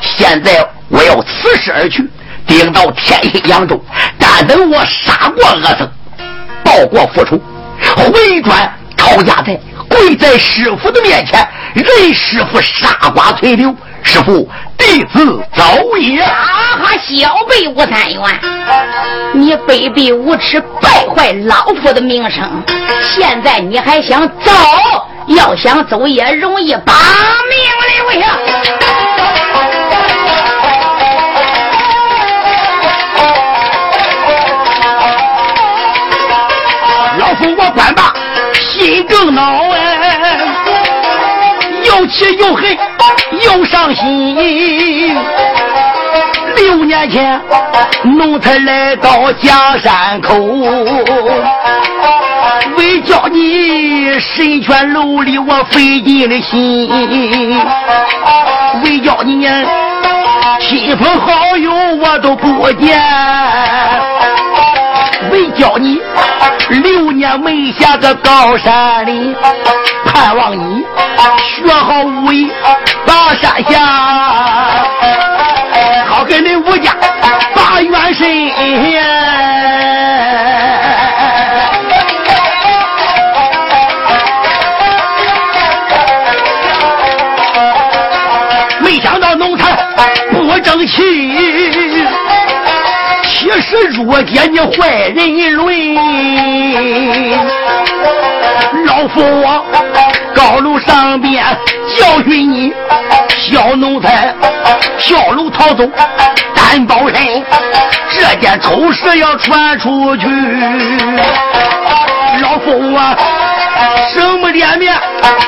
[0.00, 2.08] 现在我要辞世而去，
[2.46, 3.80] 顶到天黑扬州，
[4.18, 5.90] 但等我杀过恶僧，
[6.64, 7.40] 报过复仇，
[7.96, 9.58] 回转讨家寨。
[9.88, 13.74] 跪在师傅的面前，任师傅杀瓜垂柳。
[14.02, 14.48] 师傅，
[14.78, 16.20] 弟子走也。
[16.20, 16.36] 啊
[16.82, 16.96] 哈！
[16.98, 18.22] 小辈吴三元，
[19.32, 22.48] 你卑鄙无耻，败坏老夫的名声。
[23.00, 24.52] 现在你还想走？
[25.26, 26.92] 要想走也容易，把
[27.48, 27.56] 命
[27.88, 28.26] 留下。
[37.18, 38.14] 老夫我管吧，
[38.54, 39.69] 心更恼
[42.10, 42.76] 气又恨
[43.42, 45.16] 又伤心。
[46.56, 47.40] 六年前，
[48.02, 50.34] 奴才来到江山口，
[52.76, 56.90] 为叫你神泉楼里我费尽了心，
[58.84, 59.48] 为叫你
[60.60, 63.00] 亲朋好友我都不见。
[65.30, 66.00] 为教你
[66.70, 69.36] 六年没下个高山里，
[70.06, 70.84] 盼望你
[71.38, 72.50] 学好武艺
[73.04, 73.80] 把山下，
[76.06, 76.96] 好给你吴家
[77.54, 78.26] 把元神。
[88.82, 89.76] 没想到农才
[90.32, 91.30] 不争气。
[93.30, 95.94] 其实若见你坏人论，
[98.86, 99.64] 老夫我
[100.34, 101.42] 高楼上边
[101.96, 102.72] 教训你，
[103.38, 104.34] 小奴才
[104.98, 105.88] 跳楼逃走，
[106.54, 107.42] 担保人
[108.10, 110.26] 这件丑事要传出去，
[112.42, 113.16] 老夫我
[114.12, 114.94] 什么脸面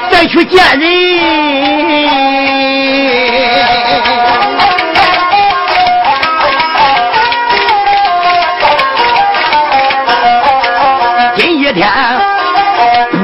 [0.09, 1.92] 再去见人？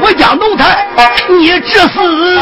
[0.09, 0.87] 我将奴才
[1.27, 2.39] 你致死，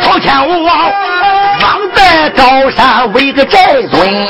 [0.00, 0.34] 朝天
[0.64, 4.26] 王王在高山为个寨尊，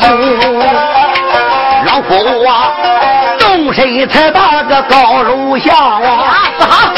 [1.87, 2.73] 老夫啊
[3.39, 6.93] 动身才把个高楼下啊，不好，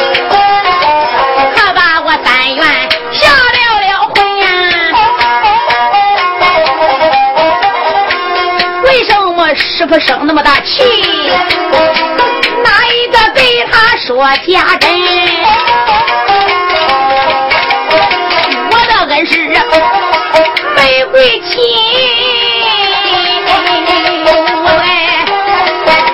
[1.54, 2.64] 可把我三元
[3.12, 4.46] 吓了了魂呀！
[8.82, 10.82] 为什么师傅生那么大气？
[12.64, 14.90] 哪一个对他说假真？
[18.70, 19.32] 我的恩师
[20.74, 21.52] 玫瑰亲，
[24.80, 24.82] 哎，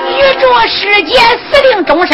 [0.08, 1.14] 玉柱师姐
[1.52, 2.10] 死定终身。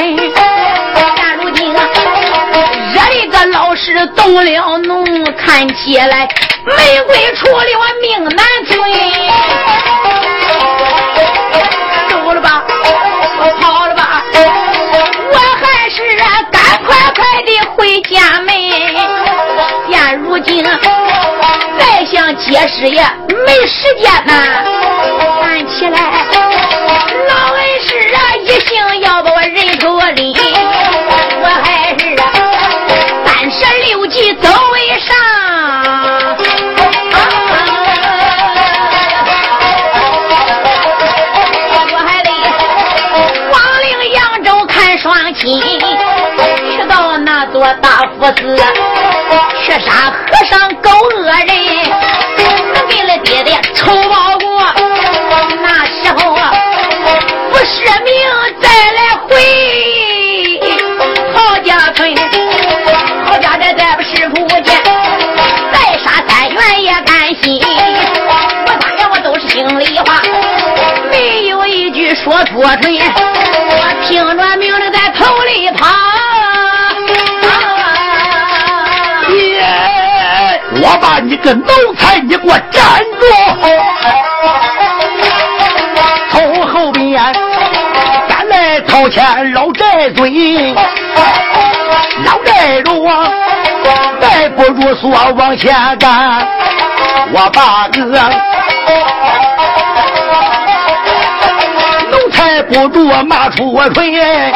[1.16, 5.02] 现如今，惹一个老师动了怒，
[5.34, 6.28] 看起来
[6.64, 7.64] 玫瑰出了
[8.02, 8.78] 命难存。
[12.10, 12.62] 走了吧，
[13.38, 13.85] 我跑。
[15.96, 17.48] 是啊，赶快快的。
[17.74, 18.54] 回家门，
[19.90, 20.62] 现如今
[21.78, 24.32] 再想解释也没时间呐。
[25.40, 25.98] 站起来
[27.28, 30.35] 老恩师啊，一心要把我人头领，
[48.18, 48.64] 大夫子，
[49.64, 51.48] 去杀和尚狗恶人，
[52.72, 54.64] 能给了爹爹仇报过。
[55.62, 56.50] 那时候啊，
[57.50, 58.10] 不赦命
[58.60, 58.98] 再来
[59.28, 59.30] 回
[61.34, 62.14] 郝家村，
[63.26, 64.82] 郝家寨再不师傅见，
[65.72, 67.60] 再杀三元也甘心。
[68.66, 70.22] 我三元我都是心里话，
[71.10, 72.94] 没有一句说作准。
[72.94, 76.05] 我听着命令在头里跑。
[80.88, 81.66] 我把你个奴
[81.98, 83.26] 才，你给我站住！
[86.30, 87.20] 从后边
[88.28, 90.32] 赶来掏钱老寨尊，
[92.24, 93.28] 老寨主啊，
[94.20, 96.46] 再不如说往前赶。
[97.32, 98.04] 我把个
[102.12, 104.52] 奴才不住骂出我锤，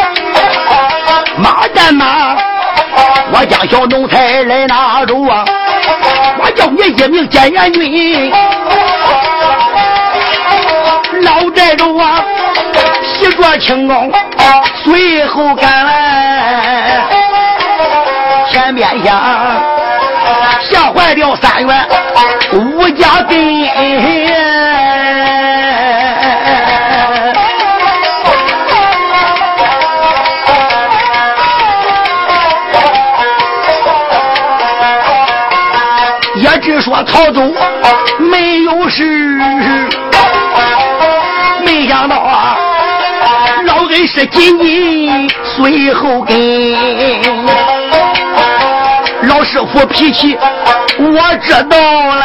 [1.39, 2.37] 马战马，
[3.33, 5.45] 我将小奴才来拿住啊！
[6.39, 8.33] 我叫你一名监元军，
[11.23, 12.25] 老寨主啊，
[13.05, 14.13] 喜着轻功，
[14.85, 17.03] 随后赶来，
[18.51, 19.61] 前面下
[20.61, 21.89] 吓坏了三元
[22.53, 24.60] 吴家根。
[36.91, 37.41] 说逃走
[38.19, 39.39] 没有事，
[41.65, 42.57] 没想到啊，
[43.65, 46.37] 老恩是紧紧随后跟。
[49.23, 50.37] 老师傅脾气
[50.99, 52.25] 我知道了，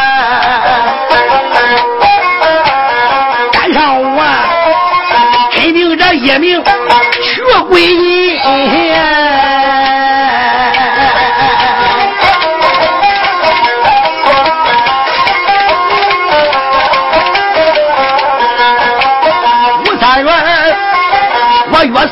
[3.51, 4.23] 赶上我
[5.51, 6.63] 肯定这一命
[7.21, 8.24] 去归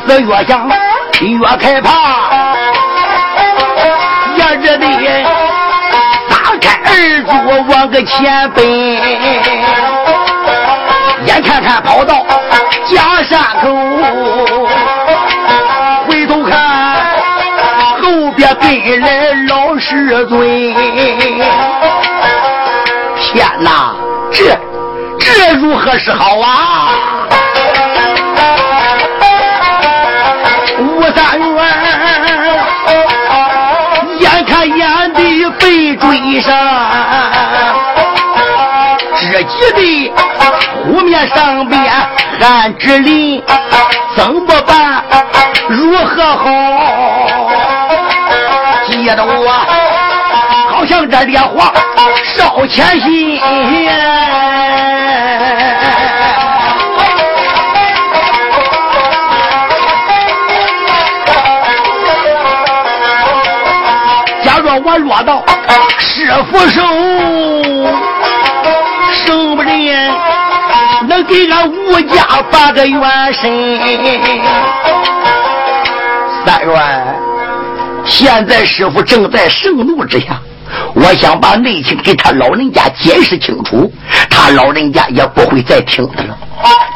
[0.06, 0.68] 越思越想，
[1.20, 1.88] 越害怕，
[4.36, 4.86] 也只得
[6.28, 6.90] 打开二
[7.24, 7.32] 桌
[7.68, 8.64] 往个前奔。
[11.26, 12.26] 眼看看跑到
[12.86, 13.68] 假山口，
[16.06, 16.52] 回头看
[18.02, 20.74] 后边跟来老师尊。
[23.18, 23.96] 天哪，
[24.30, 24.58] 这
[25.18, 27.03] 这如何是好啊？
[31.14, 31.64] 三元，
[34.20, 36.52] 眼看眼的被追上，
[39.16, 40.12] 只急的
[40.84, 41.80] 湖面上边
[42.40, 43.42] 汗直淋，
[44.16, 45.04] 怎么办？
[45.68, 46.44] 如何好？
[48.86, 49.50] 急得我
[50.70, 51.72] 好像这烈火
[52.36, 53.40] 烧前心。
[64.98, 65.44] 落到
[65.98, 66.82] 师傅手，
[69.12, 70.12] 生不人
[71.08, 73.78] 能给俺吴家发个元神。
[76.46, 77.16] 三元，
[78.04, 80.40] 现在师傅正在盛怒之下，
[80.94, 83.90] 我想把内情给他老人家解释清楚，
[84.30, 86.36] 他老人家也不会再听的了。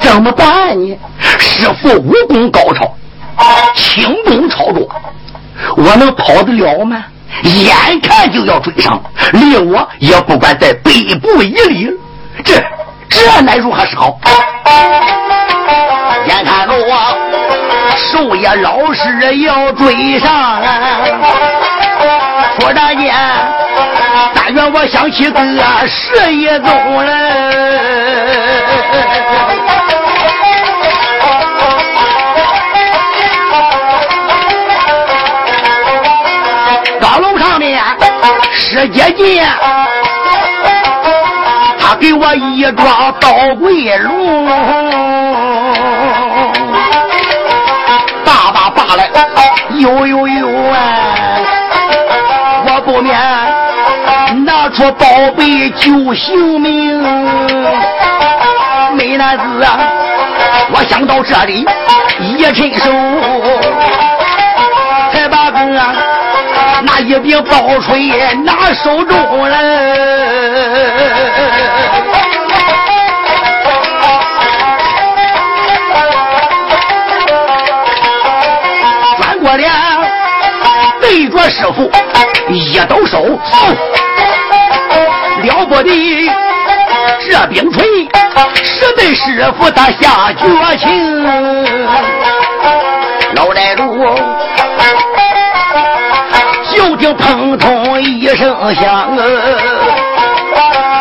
[0.00, 0.96] 怎么办呢？
[1.38, 2.94] 师傅武功高超，
[3.74, 4.88] 轻功超卓，
[5.76, 7.04] 我能跑得了吗？
[7.42, 9.02] 眼看就要追上，
[9.32, 11.90] 离我也不管在北部一里，
[12.44, 12.62] 这
[13.08, 14.18] 这乃如何是好？
[16.26, 17.16] 眼看着我
[17.96, 20.62] 寿爷老师要追上，
[22.58, 23.14] 突然间，
[24.34, 25.40] 但愿我想起个
[25.86, 27.12] 十一宗了。
[38.78, 39.44] 石阶剑，
[41.80, 44.46] 他给我一桩刀桂龙，
[48.24, 49.10] 叭叭叭来，
[49.80, 50.76] 呦呦呦哎！
[52.66, 53.18] 我不免
[54.44, 55.06] 拿出宝
[55.36, 57.02] 贝救性命。
[58.94, 59.76] 美男子啊，
[60.70, 61.66] 我想到这里，
[62.20, 62.92] 一伸手，
[67.08, 68.10] 一柄宝锤
[68.44, 69.56] 拿手中了，
[79.16, 79.72] 转过脸
[81.00, 81.90] 对着师傅
[82.50, 83.24] 一抖手，
[85.44, 86.30] 了不得！
[87.26, 88.06] 这柄锤
[88.62, 90.46] 是对师傅他下绝
[90.76, 91.24] 情，
[93.34, 94.47] 老寨主。
[96.98, 99.16] 就听砰通一声响，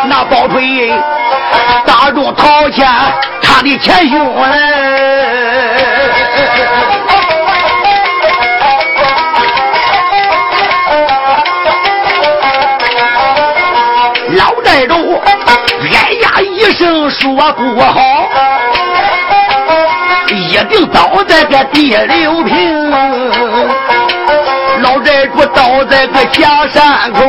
[0.08, 0.92] 那宝锤
[1.84, 2.86] 打中陶谦
[3.42, 4.18] 他的前胸
[14.36, 15.20] 老寨主
[15.82, 18.28] 哎呀一声说不好，
[20.28, 23.97] 一定倒在个第六平。
[24.80, 27.20] 老寨主倒在个假山口，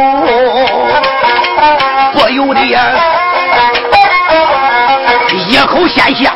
[2.14, 2.80] 左右的呀，
[5.48, 6.30] 一口鲜血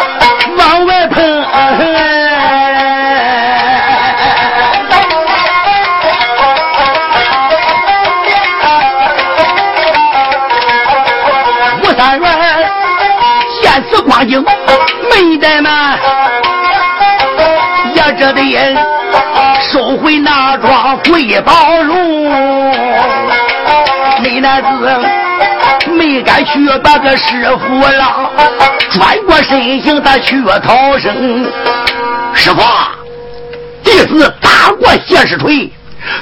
[0.57, 1.45] 往外喷。
[11.81, 12.27] 吴三元
[13.61, 14.43] 见此光景，
[20.13, 22.31] 回那桩回宝容。
[24.21, 24.99] 美男子
[25.91, 28.29] 没敢去把个师傅了，
[28.91, 31.51] 转过身形他去逃生。
[32.35, 32.61] 师傅，
[33.83, 35.73] 弟子打过谢师锤，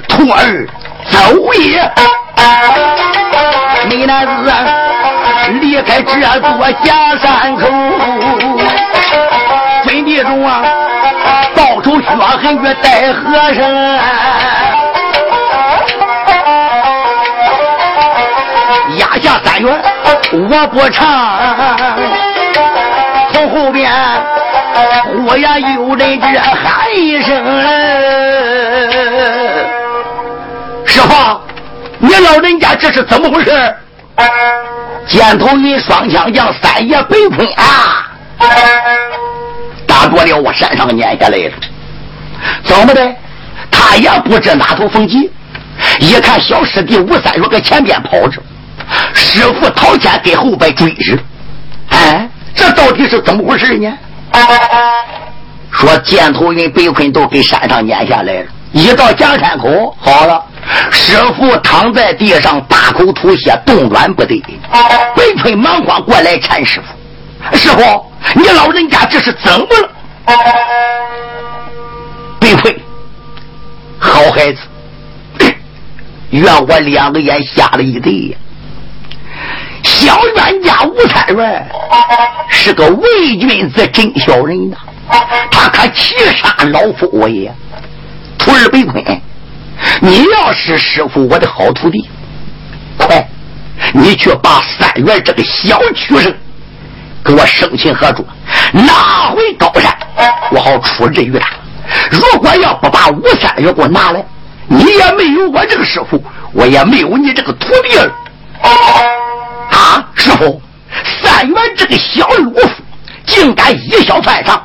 [0.07, 0.65] 徒儿
[1.09, 1.91] 走也。
[3.89, 4.53] 美男子
[5.59, 7.67] 离开这座假山口，
[9.83, 10.63] 坟地中啊，
[11.55, 12.07] 报仇血
[12.41, 13.61] 恨与带和尚。
[19.21, 19.81] 下三元
[20.31, 21.05] 我不唱，
[23.31, 23.91] 从后边
[25.05, 27.35] 忽然有人这喊一声
[30.87, 31.39] ：“师傅，
[31.99, 33.75] 你老人家这是怎么回事？”
[35.05, 38.07] 箭头云双枪将三爷北坤啊，
[40.01, 41.51] 打过了我山上撵下来了，
[42.63, 43.15] 怎么的？
[43.69, 45.29] 他也不知哪头风急，
[45.99, 48.41] 一看小师弟吴三月搁前边跑着。
[49.13, 51.17] 师傅掏钱给后边追着，
[51.89, 53.93] 哎，这到底是怎么回事呢？
[55.71, 60.43] 说箭头云、被困都给山上撵下来了，一到江山口，好了，
[60.89, 64.43] 师傅躺在地上，大口吐血，动软不得。
[65.15, 69.89] 北坤忙慌过来搀师傅，师傅，你老人家这是怎么了？
[72.39, 72.73] 被困，
[73.99, 74.59] 好孩子，
[76.29, 78.37] 怨我两个眼瞎了一对呀。
[79.83, 81.69] 小冤家吴三元
[82.49, 84.77] 是个伪君子真小人呐，
[85.51, 87.51] 他可气杀老夫我也。
[88.37, 89.03] 徒儿被困，
[89.99, 92.09] 你要是师傅我的好徒弟，
[92.97, 93.27] 快，
[93.93, 96.33] 你去把三元这个小畜生
[97.23, 98.25] 给我生擒合捉，
[98.73, 99.95] 拿回高山，
[100.51, 101.47] 我好处置于他。
[102.09, 104.23] 如果要不把吴三元给我拿来，
[104.67, 108.11] 你也没有我这个师傅，我也没有你这个徒弟了。
[109.71, 110.61] 啊，师傅，
[111.21, 112.69] 三元这个小鲁夫
[113.25, 114.61] 竟敢以小犯上，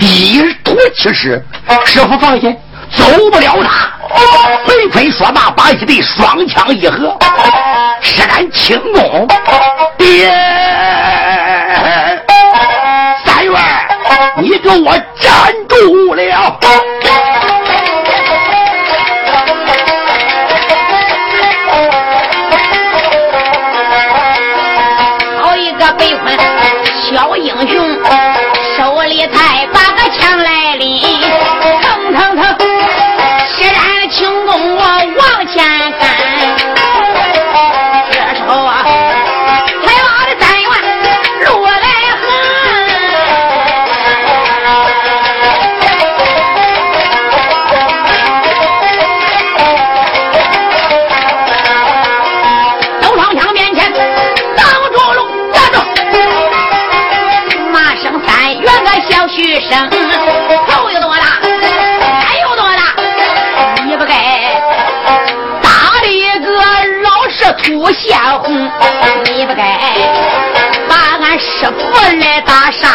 [0.00, 1.44] 以图其师。
[1.84, 2.56] 师傅放心，
[2.96, 3.92] 走不了他。
[4.66, 7.16] 飞飞说罢，把一对双枪一合，
[8.00, 9.28] 施展轻功，
[9.98, 10.30] 爹
[14.76, 16.58] 我站住了！
[59.70, 62.80] 头有多大，胆有多大？
[63.84, 64.14] 你不该
[65.62, 66.50] 打的一个
[67.02, 68.70] 老是吐血红，
[69.24, 69.78] 你不该
[70.88, 71.80] 把俺师傅
[72.18, 72.90] 来打伤。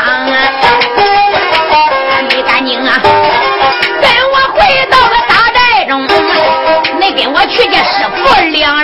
[2.29, 6.07] 你赶紧啊，跟我回到个大寨中，
[6.99, 8.82] 你跟我去见师傅两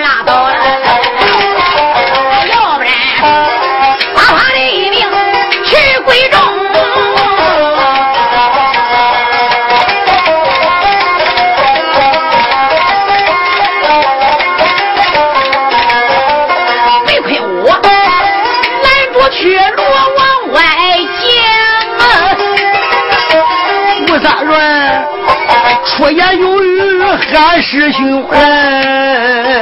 [27.32, 29.62] 喊师兄哎，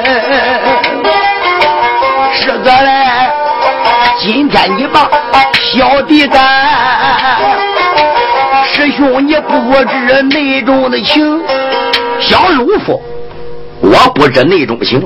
[2.34, 3.30] 师哥嘞，
[4.20, 5.10] 今天你把
[5.54, 6.42] 小弟干，
[8.64, 11.42] 师兄你不知内中的情，
[12.22, 13.02] 小鲁夫，
[13.82, 15.02] 我不知内中情。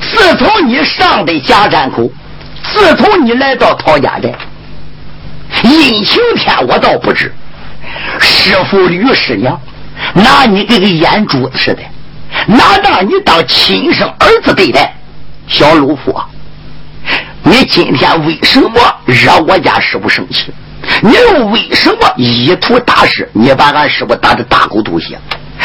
[0.00, 2.10] 自从你上的假山口，
[2.64, 4.34] 自从你来到陶家寨，
[5.62, 7.32] 阴晴天我倒不知，
[8.18, 9.60] 师傅吕师娘。
[10.14, 11.82] 拿你跟个眼珠子似的，
[12.46, 14.94] 拿当你当亲生儿子对待，
[15.46, 16.14] 小鲁夫，
[17.42, 18.70] 你今天为什么
[19.06, 20.52] 惹我家师傅生气？
[21.02, 23.28] 你又为什么意图大事？
[23.32, 25.18] 你把俺师傅打的大口吐血，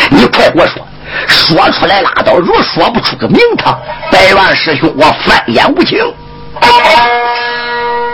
[0.10, 0.86] 你快给我说！
[1.28, 3.80] 说出来拉倒，若说不出个名堂，
[4.12, 6.00] 百万师兄我翻眼无情。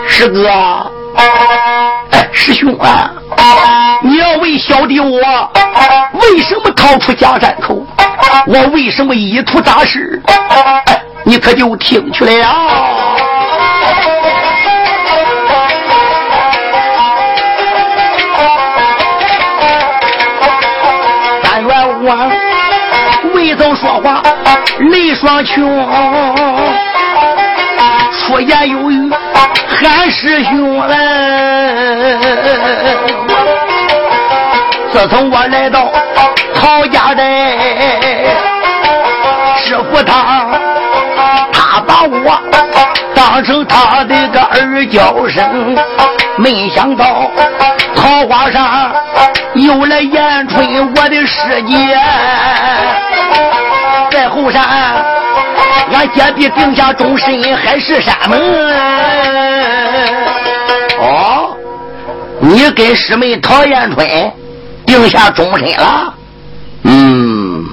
[0.08, 0.92] 师哥，
[2.12, 3.12] 哎，师兄啊，
[4.02, 5.20] 你要问小弟我
[6.14, 7.86] 为什么逃出家山口，
[8.48, 12.48] 我为什么意图大事，哎，你可就听去了。
[21.44, 22.32] 但愿我
[23.34, 24.22] 未曾说话
[24.80, 25.62] 泪双琼，
[28.30, 29.12] 出言有语
[29.68, 30.96] 喊师兄来。
[34.92, 35.92] 自从我来到
[36.54, 37.24] 陶家寨，
[39.58, 40.46] 师傅他
[41.52, 42.40] 他把我
[43.16, 45.76] 当成他的个儿叫声，
[46.38, 47.32] 没想到
[47.96, 48.94] 桃花上
[49.56, 52.00] 有了延春我的师姐，
[54.20, 54.62] 在后山
[55.94, 58.38] 俺姐弟定下终身海誓山盟。
[61.00, 61.56] 哦，
[62.42, 64.06] 你跟师妹陶艳春
[64.86, 66.14] 定下终身了？
[66.84, 67.66] 嗯。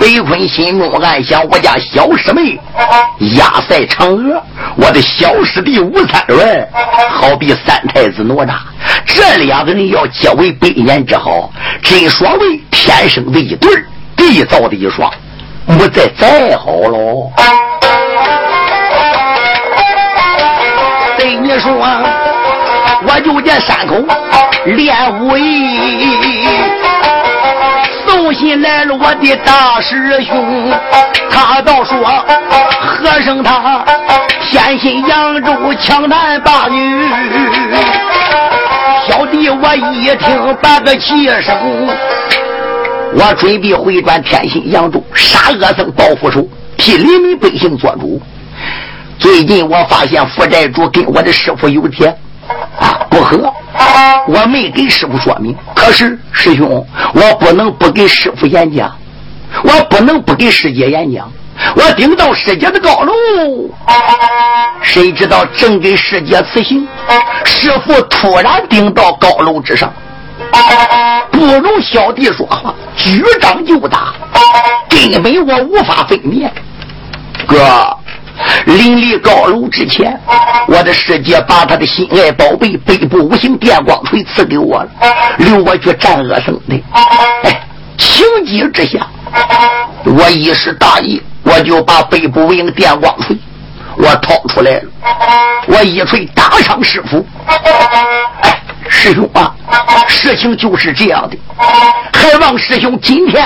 [0.00, 2.58] 北坤心中暗想：我家小师妹
[3.36, 4.42] 压赛嫦娥，
[4.74, 6.68] 我的小师弟吴三元
[7.10, 8.54] 好比三太子哪吒，
[9.06, 13.70] 这两个人要结为百年之好，真所谓天生的一对
[14.16, 15.12] 缔造的一双，
[15.78, 17.30] 不再再好喽。
[21.16, 21.72] 对你说，
[23.06, 23.94] 我就在山口
[24.66, 26.48] 练武艺。
[28.06, 30.72] 送信来了，我的大师兄，
[31.30, 31.96] 他倒说
[32.80, 33.84] 和尚他
[34.40, 37.08] 偏心扬州强男霸女。
[39.06, 41.88] 小弟我一听半个气声，
[43.12, 46.46] 我准备回转天心扬州，杀恶僧报复仇，
[46.76, 48.20] 替黎民百姓做主。
[49.18, 52.16] 最近我发现负债主跟我的师傅有天
[52.78, 53.52] 啊不和。
[54.28, 58.96] 我没给师傅说明，可是师兄，我不能不给师傅演讲，
[59.64, 61.30] 我不能不给师姐演讲。
[61.74, 63.12] 我顶到师姐的高楼，
[64.82, 66.86] 谁知道正给师姐辞行，
[67.44, 69.92] 师傅突然顶到高楼之上，
[71.30, 74.12] 不容小弟说话，举掌就打，
[74.88, 76.52] 根本我无法分辨，
[77.46, 77.96] 哥。
[78.64, 80.18] 临离高楼之前，
[80.66, 84.88] 我的师姐把她的心爱宝贝背部五行电光锤赐给我了，
[85.36, 86.82] 留我去战恶僧的。
[87.42, 87.60] 哎，
[87.98, 89.06] 情急之下，
[90.06, 93.36] 我一时大意，我就把背部五行电光锤
[93.98, 94.82] 我掏出来了，
[95.66, 97.22] 我一锤打伤师傅。
[98.40, 98.58] 哎，
[98.90, 99.54] 师兄啊，
[100.08, 101.38] 事情就是这样的，
[102.12, 103.42] 还望师兄今天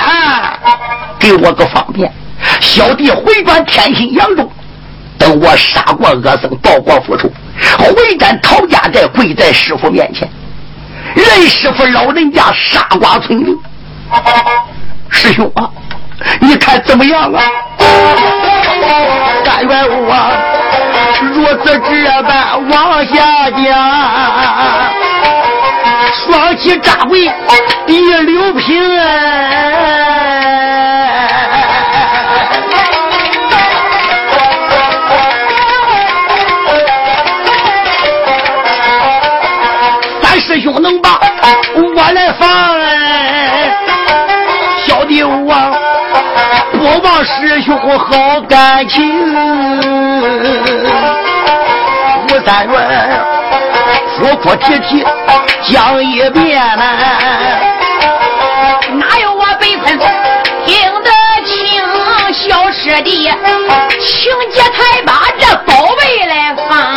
[1.17, 2.11] 给我个方便，
[2.59, 4.51] 小弟回转天心扬州。
[5.17, 7.29] 等我杀过恶僧，报过复仇，
[7.79, 10.29] 回战陶家寨，跪在师傅面前，
[11.15, 13.57] 任师傅老人家杀瓜村民。
[15.09, 15.69] 师兄啊，
[16.41, 17.41] 你看怎么样啊？
[19.45, 20.15] 但愿我
[21.33, 25.04] 如此这般往下讲，
[26.13, 27.31] 双膝扎跪
[27.87, 28.81] 一流平。
[40.21, 41.19] 三师兄能把
[41.75, 42.49] 我来放
[42.79, 43.71] 哎，
[44.85, 45.53] 小弟我
[46.71, 49.33] 不忘师兄好感情。
[52.23, 53.34] 吴三元
[54.17, 55.05] 说哭啼啼
[55.73, 56.61] 讲一遍、
[58.93, 59.99] 哪有我被困
[60.65, 61.09] 听得
[61.45, 61.83] 清，
[62.33, 63.29] 小师弟，
[63.99, 66.95] 请姐才把这宝贝来放。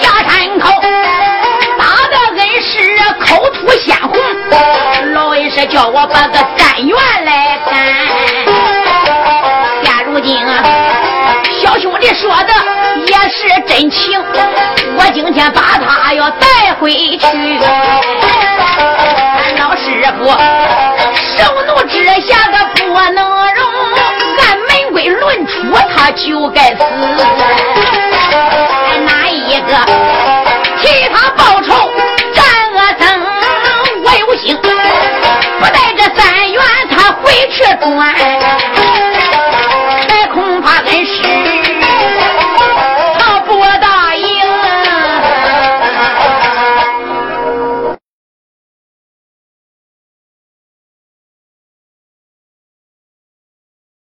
[0.00, 0.68] 下山口
[1.78, 4.18] 打的恩师口吐鲜红，
[5.12, 7.72] 老恩师叫我把个三元来干。
[9.84, 10.81] 现如今、啊。
[11.82, 12.52] 兄弟说的
[13.08, 14.16] 也是真情
[14.96, 16.46] 我今天把他要带
[16.78, 17.26] 回去
[19.18, 20.30] 俺老师傅
[21.36, 23.64] 受怒之下的不能容
[24.38, 25.52] 按门规论处
[25.92, 26.78] 他就该死。
[29.04, 29.74] 哪一个
[30.80, 31.90] 替他报仇
[32.32, 33.20] 斩恶僧
[34.04, 39.11] 我有心不带着三元他回去转。